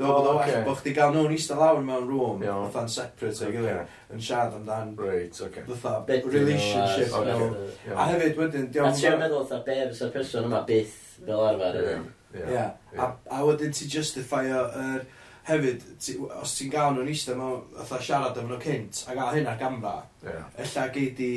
[0.00, 3.44] Dwi'n meddwl bod o'n well bod chdi gael nhw'n eistedd lawr mewn rŵm, fatha'n separate
[3.44, 4.94] o'i gilydd, yn siarad amdan,
[5.82, 7.12] fatha relationship.
[7.92, 8.96] A hefyd wedyn, diolch yn fawr.
[8.96, 12.00] A ti'n meddwl fatha be fysa'r person yma byth fel arfer.
[12.34, 12.50] Yeah.
[12.50, 12.70] yeah.
[12.94, 13.02] yeah.
[13.06, 15.00] A, a wedyn ti justifio yr...
[15.00, 15.08] Er,
[15.50, 19.38] hefyd, ti, os ti'n gael nhw'n eistedd mewn, atho siarad efo nhw cynt, a gael
[19.38, 20.48] hyn ar gamra, yeah.
[20.64, 21.30] ella gei di,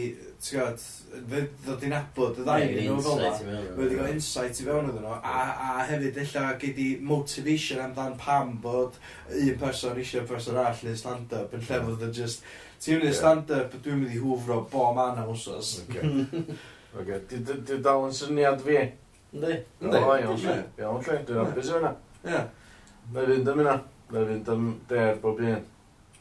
[0.44, 4.68] ti'n gwybod, ddod i'n abod y ddau yn nhw fel yma, Wedi gael insight i
[4.68, 9.00] fewn iddyn nhw, a, a hefyd ella gei di motivation amdan pam bod
[9.32, 12.44] un person eisiau person arall neu stand-up yn lle fod yn just,
[12.84, 15.78] ti'n mynd i stand-up, dwi'n mynd i hwfro bo man am wsos.
[15.88, 16.44] Okay.
[17.00, 17.24] okay.
[17.32, 18.84] Dwi dal yn syniad fi.
[19.34, 19.54] Yndi.
[19.82, 19.98] Yndi.
[19.98, 20.58] O, iawn, lle.
[20.80, 21.18] Iawn, si.
[21.28, 21.94] Dwi'n hapus o hynna.
[22.24, 22.42] Ie.
[23.14, 23.78] Na i fynd am hynna.
[24.12, 25.64] Na i fynd am der bob un.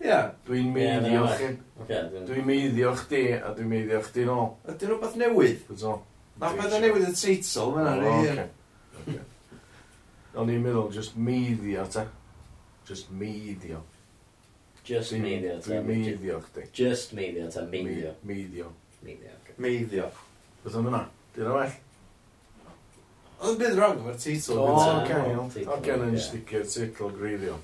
[0.01, 0.21] Ie.
[0.49, 1.51] Dwi'n meiddio chi.
[1.91, 4.49] Dwi'n meiddio chdi a dwi'n meiddio chdi nôl.
[4.73, 5.69] Ydy'n rhywbeth newydd?
[5.77, 6.01] Ydyn.
[6.41, 8.49] Na beth newydd y teitl, mae'n ar
[10.33, 12.07] O'n i'n meddwl, just meiddio ta.
[12.89, 13.83] Just meiddio.
[14.89, 15.69] Just meiddio ta.
[15.69, 16.65] Dwi'n meiddio chdi.
[16.73, 18.15] Just meiddio ta, meiddio.
[18.25, 18.73] Meiddio.
[19.05, 19.37] Meiddio.
[19.61, 20.09] Meiddio.
[20.65, 21.05] Beth yn yna?
[21.37, 21.81] Dyna well.
[23.43, 25.49] Oedd yn bydd wrong efo'r teitl O, oce, iawn.
[25.51, 27.57] Oce, na'n sticio'r teitl gwreiddio.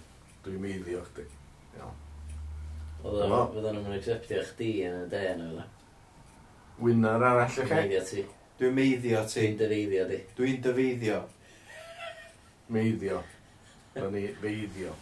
[0.43, 1.26] Dwi'n meiddio chdi.
[3.05, 3.43] Oedd Dyma.
[3.55, 5.51] o'n nhw'n acceptio chdi yn y de nhw.
[5.53, 5.74] fyddan.
[6.83, 8.24] Winner arall Dwi'n eich meiddio ti.
[8.59, 9.45] Dwi'n meiddio ti.
[9.45, 10.18] Dwi'n dyfeiddio di.
[10.39, 11.20] Dwi'n dyfeiddio.
[12.74, 13.20] Meiddio.
[13.95, 14.97] Da ni meiddio.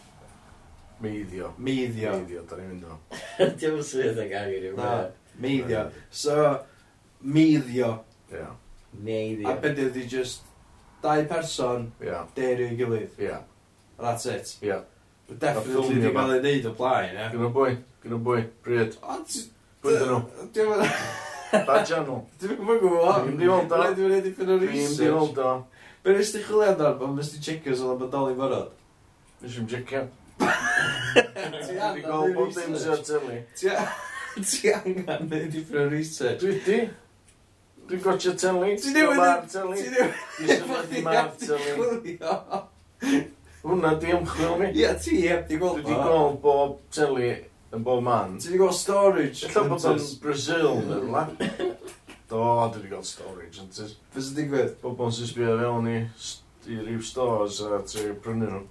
[1.01, 1.49] Meiddio.
[1.57, 2.13] Meiddio.
[2.13, 2.99] Meiddio, da ni'n mynd o.
[3.57, 4.93] Diolch sydd yn gael i'r Na,
[5.41, 5.87] meiddio.
[6.09, 6.37] So,
[7.21, 7.91] meiddio.
[8.29, 8.51] Ia.
[9.09, 9.49] Meiddio.
[9.49, 10.46] A beth ydi just
[11.07, 12.27] dau person, yeah.
[12.35, 13.15] deir i gilydd.
[13.21, 13.45] Yeah.
[13.99, 14.57] That's it.
[14.61, 14.83] Yeah.
[15.27, 17.31] But definitely wedi cael ei wneud o blaen, ie.
[17.33, 18.99] Gyn bwy, gyn bwy, bryd.
[19.15, 19.39] Ond...
[19.83, 20.21] Bryd nhw.
[20.55, 20.85] Dwi'n
[21.51, 22.21] Da channel.
[22.41, 23.07] Dwi'n mynd gwybod.
[23.07, 23.81] Dwi'n mynd i weld o.
[23.95, 24.59] Dwi'n mynd i weld o.
[24.61, 25.51] Dwi'n mynd i weld o.
[26.03, 28.69] Be nes ti chwilio amdano pan Mr Checkers oedd yn bodoli fyrod?
[29.43, 30.05] Nes i'n checio.
[31.57, 33.09] Ti angen neud research.
[34.37, 36.39] Ti angen neud i different research.
[36.43, 36.79] Dwi di.
[37.87, 38.75] Dwi'n gotio teli.
[38.81, 39.77] Ti ddim yn teli.
[39.79, 41.89] Ti ddim yn mab tylu.
[43.63, 44.71] Hwna di ymchwil mi.
[44.75, 45.79] Ie, ti heb di gweld.
[45.85, 47.31] Dwi di gweld bob teli
[47.71, 48.35] yn bob man.
[48.43, 49.47] Ti di gweld storage.
[49.47, 51.23] Ella bod yn Brazil neu rhywle.
[52.27, 52.43] Do,
[52.75, 53.67] dwi di gweld storage.
[54.11, 54.75] Fes y digwydd?
[54.83, 55.99] Bobl sy'n sbio fewn i
[56.67, 58.63] rhyw stores a trwy prynu nhw.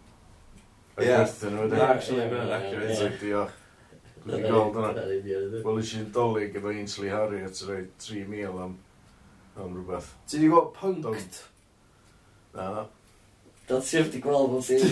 [1.01, 3.15] Ie, actually, mae'n accurate.
[3.21, 3.63] Diolch.
[4.27, 4.91] Dwi'n gweld yna.
[5.63, 8.75] Wel, eisiau dolyg efo Ainsley Harriet, rhaid 3,000 am
[9.63, 10.13] am rhywbeth.
[10.29, 11.41] Ti wedi gweld punked?
[12.55, 12.71] Na.
[12.71, 12.87] na.
[13.67, 14.85] Dal ti wedi gweld bod ti'n...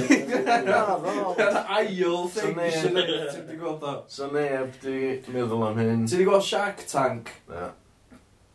[0.67, 1.15] Na, na.
[1.79, 2.57] Ail thing.
[2.59, 3.95] Ti wedi gweld o.
[4.11, 6.07] So neb, di meddwl am hyn.
[6.09, 7.31] Ti wedi gweld Shark Tank?
[7.51, 7.71] Na.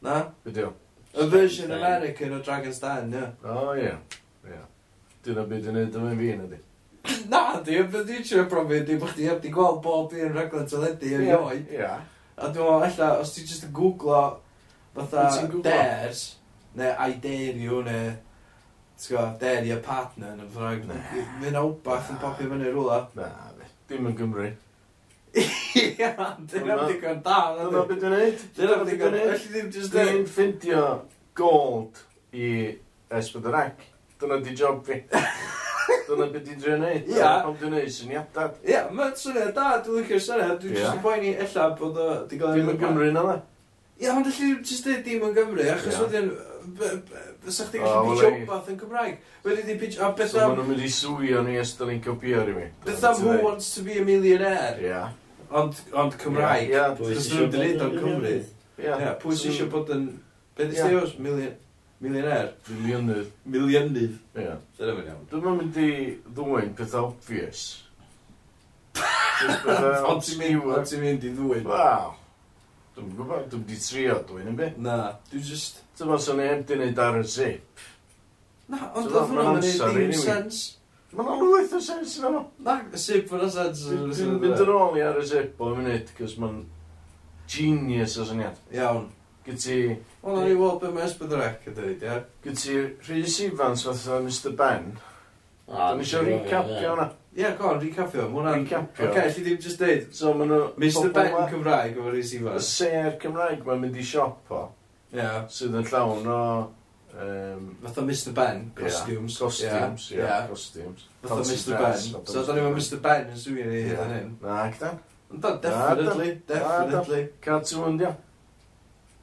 [0.04, 0.22] Na?
[0.44, 0.74] Fideo.
[1.14, 3.24] Y version American o Dragon's Den, ie.
[3.44, 3.94] O, ie.
[4.50, 4.60] Ie.
[5.26, 6.60] Dyna byd yn edrych yn fi, ydy.
[7.32, 10.68] Na, di, beth dwi'n siŵr brofi, di bod chdi heb di gweld bob un rhaglen
[10.70, 11.66] teledu erioed.
[11.74, 11.90] Ie.
[12.36, 14.22] A dwi'n meddwl, ella, os ti'n just yn googlo
[14.96, 15.28] fatha
[15.66, 16.26] dares,
[16.76, 18.18] neu aideriw, neu
[19.00, 20.82] T'go, deri a partner yn ymwneud.
[20.90, 21.12] Nah.
[21.40, 22.98] Fy'n awbach yn popio fyny rwla.
[23.16, 23.30] Na,
[23.88, 24.50] dim yn Gymru.
[25.40, 26.10] Ia,
[26.52, 27.38] dyna beth i'n da.
[27.62, 28.44] Dyna beth i'n neud.
[28.58, 29.32] Dyna beth i'n neud.
[29.32, 30.28] Felly ddim just dweud.
[30.28, 30.84] Ffindio
[31.40, 32.02] gold
[32.36, 32.50] i
[33.22, 33.88] Esbydorec.
[34.20, 35.00] Dyna di job fi.
[36.10, 37.08] Dyna beth i'n drio neud.
[37.16, 37.32] Ia.
[37.48, 38.60] Ond dwi'n neud syniadad.
[38.68, 39.70] Ia, mae'n syniad da.
[39.86, 40.58] Dwi'n licio'r syniad.
[40.60, 42.10] Dwi'n just yn poeni ella bod o...
[42.36, 43.40] Dim yn Gymru na le.
[44.00, 46.04] Ia, ond allai jyst dweud dim yn Gymru, achos Ia.
[46.06, 46.30] wedyn,
[47.44, 49.18] fysa chdi gallu pitch wbath yn Cymraeg.
[49.44, 51.88] Wedyn di pitch, a beth So am, maen nhw'n mynd i swio ni os da
[51.90, 52.70] ni'n copio rhywun.
[52.86, 54.78] beth am who wants to be a millionaire?
[54.84, 55.02] Ia.
[55.50, 56.70] Ond, ond Cymraeg.
[56.72, 56.86] Ia.
[57.00, 58.36] Pwy Cos sy'n nhw'n dweud o'n Cymru.
[58.80, 59.12] Ia, Ia.
[59.20, 60.06] pwy sy'n eisiau bod yn,
[60.56, 60.86] beth Ia.
[60.86, 61.18] ysdi oes?
[62.00, 62.54] Millionaire?
[62.70, 63.10] Dwi'n.
[63.52, 64.16] Milionydd.
[64.40, 64.56] Ia.
[64.80, 65.26] Dyna fe'n iawn.
[65.34, 65.90] Dwi'n mynd i
[66.38, 67.66] ddwy'n peth obvious.
[69.40, 70.78] Jyst pethau uh, Ond ti'n mynd, obscure.
[70.80, 71.68] ond ti'n mynd i ddwyn.
[71.68, 72.14] Waw.
[72.96, 74.82] Dwi'n gwybod, dwi'n di trio dwi'n yn byd.
[74.86, 74.98] Na,
[75.30, 75.84] dwi'n just...
[75.98, 77.86] Ti'n bod sy'n neb di wneud ar y zip.
[78.70, 80.64] Na, ond oedd hwnna'n gwneud ddim sens.
[81.14, 82.42] Mae'n lwyth o sens yna fo.
[82.66, 83.86] Na, y zip fyna sens.
[83.90, 86.60] Dwi'n mynd yn ôl i ar y zip o funud, cos mae'n
[87.50, 88.60] genius o syniad.
[88.76, 89.08] Iawn.
[89.46, 89.78] Gyti...
[90.22, 92.18] Wel, o'n i weld beth mae Esbydrec yn dweud, ia?
[92.44, 92.76] Gyti
[93.08, 94.92] Rhys Ifans fatha Mr Ben.
[95.70, 97.08] Ah, da ni eisiau recapio hwnna.
[97.40, 98.26] Ie, go on, recapio.
[98.28, 98.66] Mae hwnna'n...
[98.66, 99.06] Recapio.
[99.06, 100.10] Oce, okay, ddim just dweud.
[100.16, 100.64] So, maen nhw...
[100.82, 102.58] Mr Ben ma, Cymraeg o'r rhys ifa.
[102.60, 104.66] Y ser Cymraeg mae'n mynd i siop o.
[105.14, 105.22] Ie.
[105.22, 105.46] Yeah.
[105.56, 106.42] Sydd yn llawn o...
[107.20, 109.38] Um, Fatha Mr Ben, costumes.
[109.38, 109.46] Yeah.
[109.46, 110.26] Costumes, ie, yeah.
[110.26, 110.48] yeah.
[110.52, 111.08] costumes.
[111.24, 112.26] Fatha Mr Ben.
[112.28, 114.32] So, da ni efo Mr Ben yn swio ni hyd yn hyn.
[114.44, 115.00] Na, gydan.
[115.32, 117.26] Da, definitely, definitely.
[117.46, 118.16] Cartoon, dia.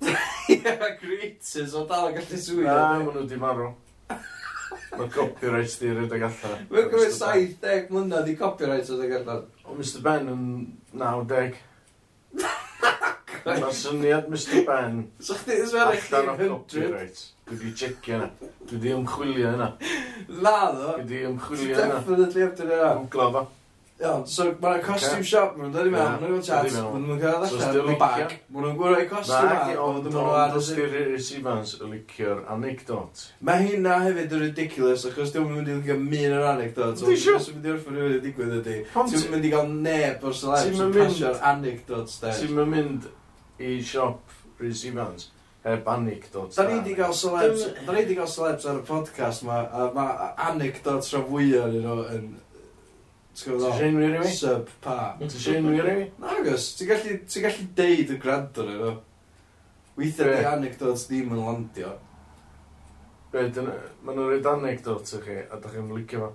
[0.56, 2.64] Ie, creators, o dal yn gallu swio.
[2.70, 3.74] Na, maen nhw di marw.
[4.96, 6.66] Mae copyright di rhedeg allan.
[6.70, 9.42] Mae'n gwybod 70 mlynedd i copyright rhedeg allan.
[9.66, 10.44] O Mr Ben yn
[10.96, 11.58] 90.
[13.46, 17.26] Mae syniad Mr Ben so chdi allan o copyright.
[17.46, 18.30] Dwi di checio yna.
[18.66, 19.68] Dwi di ymchwilio yna.
[20.40, 20.96] Na ddo.
[20.96, 22.00] Dwi di ymchwilio yna.
[22.00, 22.90] Definitely after yna.
[22.96, 23.46] Dwi'n glofo.
[23.96, 27.36] Iawn, so mae'n costume shop, mae'n dod i mewn, mae'n gwybod chat, mae'n nhw'n cael
[27.40, 30.76] ddechrau, mae'n bag, mae'n nhw'n gwybod ei costume bag, ond mae'n nhw'n aros i...
[30.82, 33.22] Rhys Evans y licio'r anecdot.
[33.48, 37.56] Mae hynna hefyd yn ridiculous, achos dwi'n mynd i licio min o'r anecdot, ond dwi'n
[37.56, 38.76] mynd i wrth i fynd i digwydd ydy.
[38.98, 42.36] Ti'n mynd i gael neb o'r celebs yn pasio'r anecdots, de.
[42.42, 43.08] Ti'n mynd
[43.64, 45.30] i siop Rhys Evans,
[45.66, 49.42] heb anecdot Da ni wedi cael celebs, da ni wedi cael celebs ar y podcast
[49.48, 51.72] ma, a mae anecdotes rhan fwyaf
[52.14, 52.34] yn
[53.36, 54.32] Ti'n gwybod enwi rhywun?
[54.32, 54.96] Sub pa.
[55.20, 56.08] Ti'n enwi rhywun?
[56.22, 58.92] Nagos, ti'n gallu, ti gallu deud y grant o'n efo.
[59.96, 61.90] Weithiau di anecdotes ddim yn landio.
[63.32, 63.74] Be, dyna,
[64.06, 66.30] maen nhw'n rhaid anecdotes i chi, a da chi'n licio fo.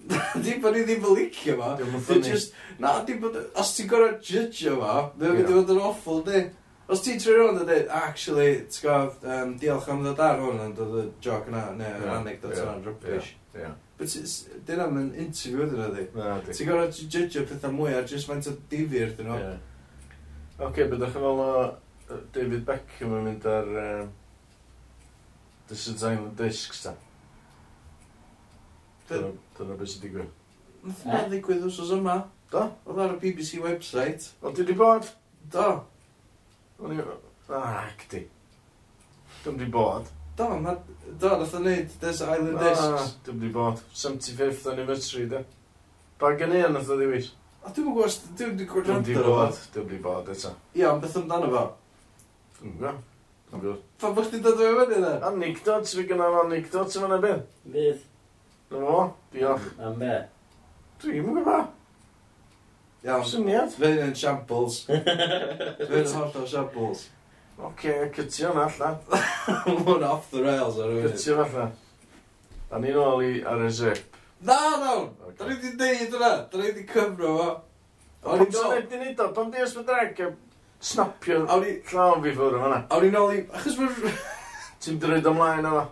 [0.42, 1.68] Di bod ni ddim yn licio fo.
[1.78, 2.38] Dim yn ffynnu.
[2.82, 3.36] Na, di bod...
[3.60, 6.42] Os ti'n gorau judge fo, ddim wedi fod yn awful, di.
[6.90, 10.64] Os ti'n trwy rhywun a dweud, actually, ti'n gwybod, um, diolch am ddod ar hwn,
[10.66, 13.36] yn dod y joc yna, neu yr anecdote yna'n rubbish.
[13.54, 13.78] Yeah.
[14.00, 14.14] But
[14.64, 15.90] Dyna mae'n interview ydyn nhw,
[16.46, 16.54] di.
[16.56, 19.36] Ti'n gorau judge pethau mwy ar just faint o difyr dyn nhw.
[19.36, 19.58] Oce,
[20.64, 21.50] okay, byddwch yn fel o
[22.32, 24.08] David Beckham yn mynd ar um,
[25.68, 26.94] Desert Island Discs, ta?
[29.10, 30.32] Dyna beth sy'n digwydd.
[30.86, 32.16] Nath yna ddigwydd wsos yma.
[32.54, 32.62] Do?
[32.88, 34.30] Oedd ar y BBC website.
[34.40, 35.12] O, di di bod?
[35.52, 35.66] Do.
[36.80, 37.04] O'n i...
[37.52, 38.24] Ah, gdi.
[39.44, 40.08] Dwi'n di bod.
[40.40, 40.72] Do, ma...
[41.20, 43.16] Do, nath o'n neud Desert Island ah, Discs.
[43.26, 43.80] Dwi'n di bod.
[43.92, 45.42] 75th anniversary, da.
[46.20, 47.28] Ba gen i nath o ddiwys.
[47.60, 50.54] A dwi'n gwybod, dwi'n di gwrando Dwi'n wedi bod, dwi'n di bod eto.
[50.78, 51.66] Ia, ond beth amdano fo?
[52.62, 52.78] Dwi'n
[53.50, 53.84] gwybod.
[54.00, 55.12] Fa bych ti'n dod o'i fyny yna?
[55.28, 57.44] Anecdotes, fi gynnaf anecdotes yma'n ebyn.
[57.76, 58.00] Bydd.
[58.72, 58.98] Na fo,
[59.36, 59.70] diolch.
[59.76, 60.16] Am be?
[61.04, 61.68] Dwi'n gwybod.
[63.04, 63.28] Iawn.
[63.28, 63.76] Syniad.
[63.76, 64.86] Fe'n yn shambles.
[65.90, 67.10] Fe'n hollol shambles.
[67.60, 68.96] Oce, cytio na allan.
[69.84, 71.02] Mwyn off the rails ar y.
[71.12, 71.72] Cytio na allan.
[72.70, 74.16] Da ni'n ôl i ar y zip.
[74.40, 75.10] Na, nawn!
[75.26, 75.34] Okay.
[75.38, 76.30] Da ni wedi deud yna.
[76.48, 77.48] Da ni wedi cyfro fo.
[78.24, 79.28] Pam ti'n wedi neud o?
[79.36, 80.22] Pam di ysbryd reg?
[80.80, 82.78] Snapio llawn fi ffwrdd yma.
[82.88, 83.42] Awn ni'n ôl i...
[83.52, 84.20] Achos mae'r...
[84.80, 85.82] Ti'n dryd ymlaen yma.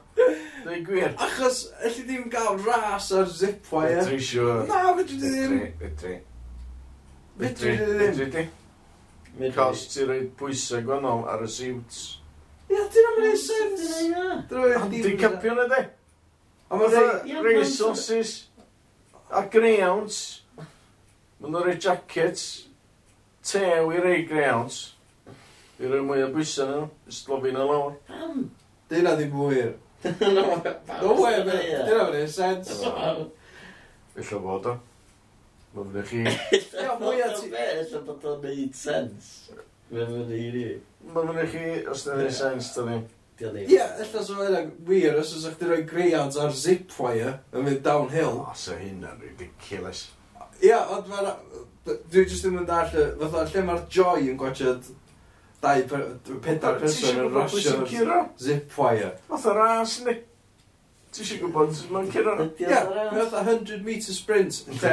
[0.65, 1.11] Dwi'n gwir.
[1.21, 4.01] Achos, allu ddim gael ras ar zip wire.
[4.09, 4.63] Dwi'n siŵr.
[4.71, 5.59] Na, fedri ddim.
[5.83, 6.15] Fedri.
[7.43, 7.75] Fedri.
[7.77, 8.17] Fedri ddim.
[8.23, 8.47] Fedri.
[9.39, 11.99] Cos ti'n rhoi pwysau gwannol ar y siwts.
[12.69, 13.85] Ia, dyn nhw'n mynd sens.
[14.91, 15.79] Di capio na de.
[16.69, 18.33] A mae'n rhoi ring sauces
[19.31, 20.43] a greyhounds.
[20.59, 22.67] Mae'n nhw'n rhoi jackets.
[23.47, 24.81] Tew i rhoi greyhounds.
[25.79, 26.91] I rhoi mwy o bwysau nhw.
[27.07, 27.95] Yslofi na lawr.
[28.11, 28.49] Pam?
[28.91, 29.73] Dyna ddim wir.
[30.19, 32.75] No way, dyna mae'n sens.
[34.19, 34.79] Illa fod o.
[35.75, 36.23] Wel, fydde chi...
[36.83, 37.53] Ia, mwyaf ti...
[37.53, 39.31] Ella bod o'n neud sens.
[39.93, 40.67] Mae'n fydde i ni.
[41.13, 43.01] Mae fydde chi, os da ni'n sens, da ni.
[43.39, 47.83] Ie, ella sy'n fydde'n wir, os ydych chi roi greyhounds ar zip wire yn mynd
[47.85, 48.41] downhill.
[48.43, 50.09] O, so hynna'n ridiculous.
[50.63, 51.35] Ie, ond mae'n...
[51.89, 52.91] Dwi jyst ddim yn dall,
[53.21, 54.91] fatha, lle mae'r joy yn gwachod
[55.63, 55.85] dau,
[56.45, 57.79] pedwar person yn rasio
[58.41, 59.15] zip wire.
[59.31, 60.19] Fatha ras, ni.
[61.09, 62.35] Ti eisiau gwybod sut mae'n cyrra?
[62.61, 64.93] Ie, fatha 100 metre sprint, lle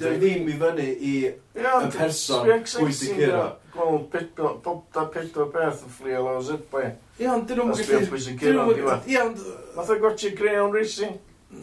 [0.00, 3.42] Dwi ddim i fyny i y person pwy sy'n curo.
[3.72, 6.84] Gweld pedwar, pobda pedwar beth yn fflio lawr zybwe.
[7.18, 8.00] Ie, ond dyn nhw'n gallu...
[8.12, 8.98] pwy sy'n curo, di fa.
[9.08, 9.42] Ie, ond...
[9.76, 11.18] Nath o gwaethe Greyhound Racing?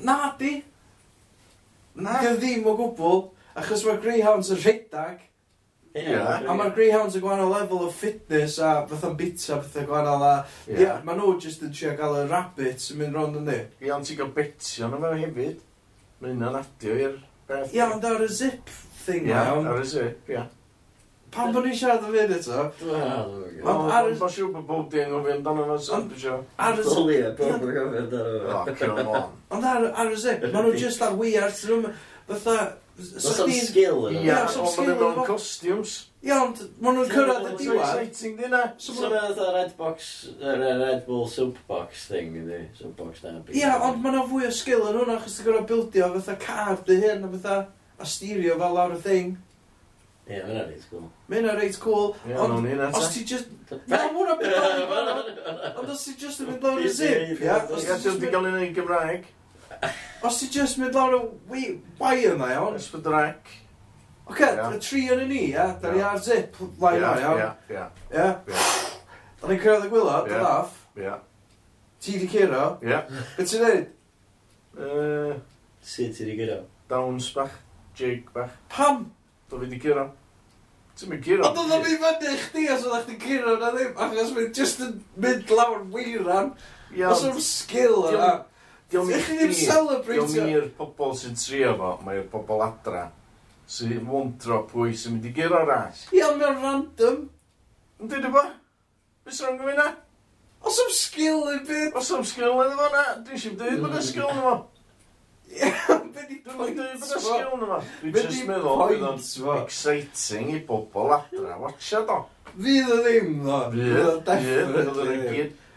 [0.06, 0.60] Na, di.
[1.98, 2.20] Na.
[2.24, 3.26] Dyn ddim o gwbl,
[3.60, 5.26] achos mae Greyhounds yn rhedag.
[5.98, 10.34] Yeah, a mae'r Greyhounds yn gwahanol level of fitness a fatha'n bita pethau gwahanol a
[10.68, 10.82] yeah.
[10.84, 13.58] yeah, maen nhw jyst yn trio gael y rabbits yn mynd rond yn di.
[13.82, 15.66] Ie, ond ti'n cael betio nhw fe hefyd.
[16.22, 17.18] Mae hynna'n adio i'r
[17.50, 17.76] beth.
[17.76, 18.72] Ia, ond ar y zip
[19.06, 19.68] thing Ia, iawn.
[19.74, 20.46] ar y zip, ia.
[21.30, 22.64] Pan bod ni'n siarad o fyd eto?
[22.90, 24.16] Ond ar y...
[24.18, 26.38] Mae'n siŵr bod bob dyn yn fynd amdano fe, sy'n bwysio.
[26.58, 26.94] Ar y zip...
[26.96, 29.06] Doli, bob dyn yn fynd amdano fe.
[29.20, 29.28] Oh,
[29.58, 31.86] ond ar y zip, maen nhw just ar we ar sy'n
[32.30, 32.56] fatha...
[33.00, 35.96] Does skill yn Ia, ond maen nhw mewn costiwms.
[36.26, 37.82] Ia, ond maen nhw'n cyrraedd y diwedd.
[38.04, 38.62] exciting di na.
[38.82, 43.56] So mae'n oedd Red Box, yr Red Bull Soapbox thing ydi, Soapbox Derby.
[43.62, 46.82] Ia, ond maen nhw fwy o skill yn hwnna, chos ti'n gorau bildio fatha car
[46.90, 47.56] dy hyn, a fatha
[48.00, 49.32] a styrio fel lawr y thing.
[50.30, 51.08] Ie, mae'n reit cool.
[51.32, 53.56] Mae'n reit cool, ond os ti just...
[53.88, 57.62] Na, mwna byd Ond os ti just yn mynd lawr y zip, ia?
[57.64, 59.28] Os ti just yn mynd lawr y Gymraeg.
[60.24, 62.76] Os ti just mynd lawr y wi- wire yma, iawn.
[62.80, 63.54] Ysbydrec.
[64.30, 64.66] Oce, Ia.
[64.76, 65.68] y tri yn y ni, ia?
[65.82, 66.10] Da ni Ia.
[66.12, 67.40] ar zip lai yma, iawn.
[67.40, 68.26] Ia, ia, Ia?
[68.26, 68.28] ia,
[69.40, 70.30] Da ni'n cyrraedd y gwylo, Ie.
[70.34, 70.76] dy laff.
[71.00, 71.16] ia.
[72.04, 72.66] Ti di curo.
[72.84, 73.00] Ia.
[73.38, 73.88] Be ti'n neud?
[74.80, 75.40] Yy,
[75.82, 76.60] Sut ti di gyda?
[76.90, 77.56] Downs bach,
[77.96, 78.52] jig bach.
[78.70, 79.06] Pam?
[79.50, 80.10] Do fi di giro.
[81.00, 81.48] Ti'n mynd giro?
[81.48, 84.84] Ond oedd o'n mynd fyny chdi os oedd chdi curo na ddim, achos mynd just
[84.84, 86.52] yn mynd lawr weiran.
[86.92, 88.32] Ia, Os ond- o'n sgil yna.
[88.90, 93.04] Diolch i ddim celebrate Diolch i'r pobol sy'n trio fo, mae'r pobol adra
[93.70, 96.08] sy'n mwntro pwy sy'n mynd i gyro ras.
[96.10, 97.20] Ie, ond mae'n random.
[98.00, 98.44] Yn dweud efo?
[99.28, 99.86] Bys rhan gyfyna?
[100.66, 101.94] Os am sgil yn byd?
[102.00, 103.06] Os am sgil yn efo na?
[103.28, 104.56] Dwi'n siŵr dweud bod y sgil yn efo.
[105.50, 105.70] Ie,
[106.16, 107.80] be di pwynt fo?
[108.02, 109.56] Be di pwynt fo?
[109.62, 112.20] Exciting i bobl adra, watcha do.
[112.58, 113.64] Fydd o ddim ddo.
[113.78, 114.84] Fydd o definitely.
[114.84, 115.26] Fydd o ddim.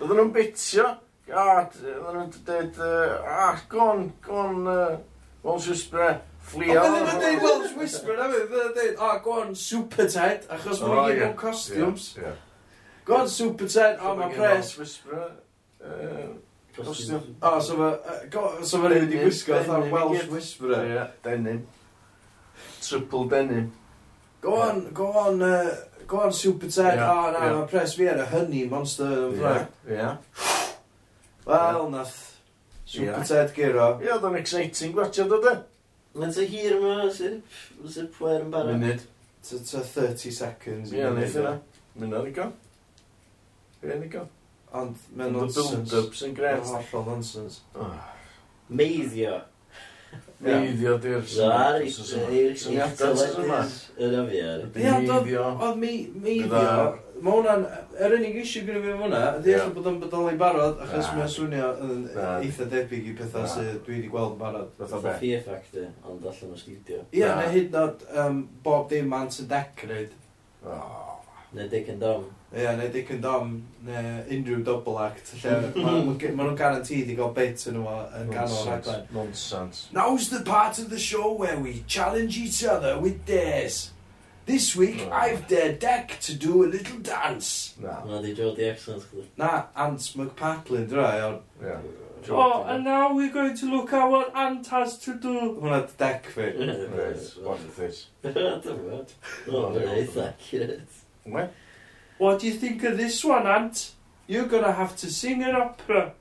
[0.00, 0.36] Fydd o ddim.
[0.38, 1.00] Fydd o ddim
[1.32, 2.78] ah, oedden nhw'n dweud,
[3.26, 4.62] ah, gon, gon,
[5.42, 6.78] Welsh Whisperer, fflio.
[6.78, 11.22] Oedden nhw'n dweud Welsh Whisperer, oedden nhw'n dweud, ah, gon, super ted, achos mae'n gyd
[11.24, 12.08] mewn costumes.
[13.08, 14.72] Gon, super ted, ah, mae pres.
[14.72, 15.28] Welsh Whisperer,
[16.78, 17.36] costume.
[17.42, 21.06] Ah, so mae'n rhaid i gwisgo, fatha Welsh Whisperer.
[21.24, 21.64] Denim.
[22.82, 23.72] Triple denim.
[24.42, 25.76] Go on, go on, uh,
[26.06, 26.98] go on Super Ted.
[26.98, 27.52] Yeah, oh, na, yeah.
[27.60, 29.06] mae pres fi ar y hynny monster.
[29.06, 30.16] yn Yeah, yeah.
[31.46, 32.18] Wel, nath...
[32.84, 33.86] Super Ted Giro.
[34.02, 35.54] Ie, oedd o'n exciting gwachio dod e.
[36.18, 38.76] Mae'n ty hir yma, sy'n pwer yn barod.
[38.76, 39.06] Munud.
[39.46, 40.92] Ta 30 seconds.
[40.92, 41.54] Ie, wneud yna.
[41.98, 42.50] Munud i go.
[43.80, 44.26] Fe'n i go.
[44.76, 45.70] Ond, mae'n nonsense.
[45.70, 46.60] The build-ups yn gret.
[46.66, 47.62] Mae'n hollol nonsense.
[48.68, 49.38] Meiddio.
[50.42, 53.62] Meiddio di'r syniadau yma.
[53.96, 54.66] Yr afiar.
[54.76, 56.76] Ie, ond meiddio
[57.22, 57.64] mae hwnna'n,
[57.94, 59.68] er yr unig issue gyda fi am hwnna, ydy yeah.
[59.74, 61.14] bod o'n bodoli barod, achos ah.
[61.18, 62.34] mae'n swnio yn ah.
[62.42, 63.52] eitha debyg i pethau ah.
[63.52, 64.72] sydd dwi wedi gweld yn barod.
[64.80, 65.14] Fatha be?
[65.20, 67.04] Fear factor, ond allan o sgidio.
[67.12, 70.18] Ie, yeah, neu hyd nod um, bob dim man sy'n decryd.
[70.66, 71.12] Oh.
[71.52, 72.26] Neu dick and dom.
[72.56, 73.54] Ie, neu dick and dom,
[73.86, 75.54] neu unrhyw double act, lle
[75.84, 79.06] maen nhw'n garantid i gael bit yn nhw yn ganol rhaglen.
[79.14, 79.86] Nonsense.
[79.94, 83.91] Now's the part of the show where we challenge each other with dares.
[84.44, 85.12] This week, Oh.
[85.12, 87.74] I've dared Deck to do a little dance.
[87.80, 88.04] Na.
[88.20, 89.24] they di Jodie Excellent chdi.
[89.36, 92.30] Na, Ant McPatlin, dwi rai, ond Ie.
[92.30, 95.58] Oh, and now we're going to look at what Ant has to do.
[95.60, 96.42] Hwna dec fi.
[96.42, 98.06] Right, watch this.
[98.24, 99.06] Dyma.
[99.48, 100.88] O, mae'n eitha accurate.
[102.18, 103.92] What do you think of this one, Ant?
[104.26, 106.14] You're gonna have to sing an opera.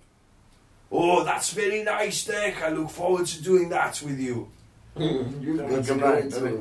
[0.92, 2.62] Oh, that's very nice, Deck.
[2.62, 4.50] I look forward to doing that with you.
[4.98, 6.52] You've got Cymraeg, dydy?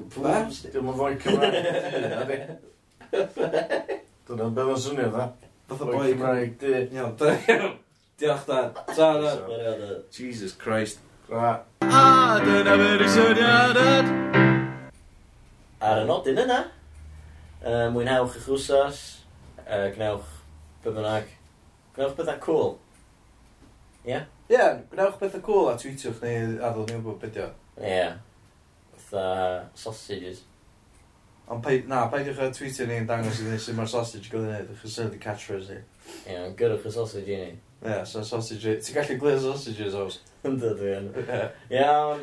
[0.71, 1.55] Dim yn fwy Cymraeg,
[2.15, 2.37] dydy?
[4.29, 5.25] Dyna be mae'n swnio, dda?
[5.67, 6.75] Fath o boi Cymraeg, di.
[6.95, 7.17] Iawn,
[8.23, 8.61] diolch da.
[8.93, 9.33] Ta, da.
[10.15, 11.03] Jesus Christ.
[11.29, 11.57] Ra.
[11.83, 12.05] A,
[12.45, 14.13] dyna fe'r syniad ad.
[15.91, 16.61] Ar y nodyn yna,
[17.65, 19.01] uh, mwynhewch eich wsos,
[19.65, 20.29] uh, gnewch
[20.85, 21.33] be bynnag,
[21.97, 22.71] gnewch bethau cool.
[24.05, 24.13] Ie?
[24.13, 24.31] Yeah?
[24.47, 27.41] Ie, yeah, gnewch bethau cool a tweetiwch neu a ddod ni'n bod beth
[27.81, 27.89] Ie.
[27.89, 28.17] Yeah.
[29.11, 30.45] Fatha sausages.
[31.51, 34.69] Ond pa, na, peidiwch a tweetio ni'n dangos i ni sut mae'r sausage gwylio'n neud,
[34.77, 35.81] achos sydd y catchphrase ni.
[35.81, 37.57] Ie, yeah, gyrwch y sausage i ni.
[37.81, 38.77] Ie, yeah, so sausage...
[38.85, 40.21] Ti'n gallu glir sausages, os?
[40.47, 41.09] Ynddo, dwi yn.
[41.75, 42.23] Iawn,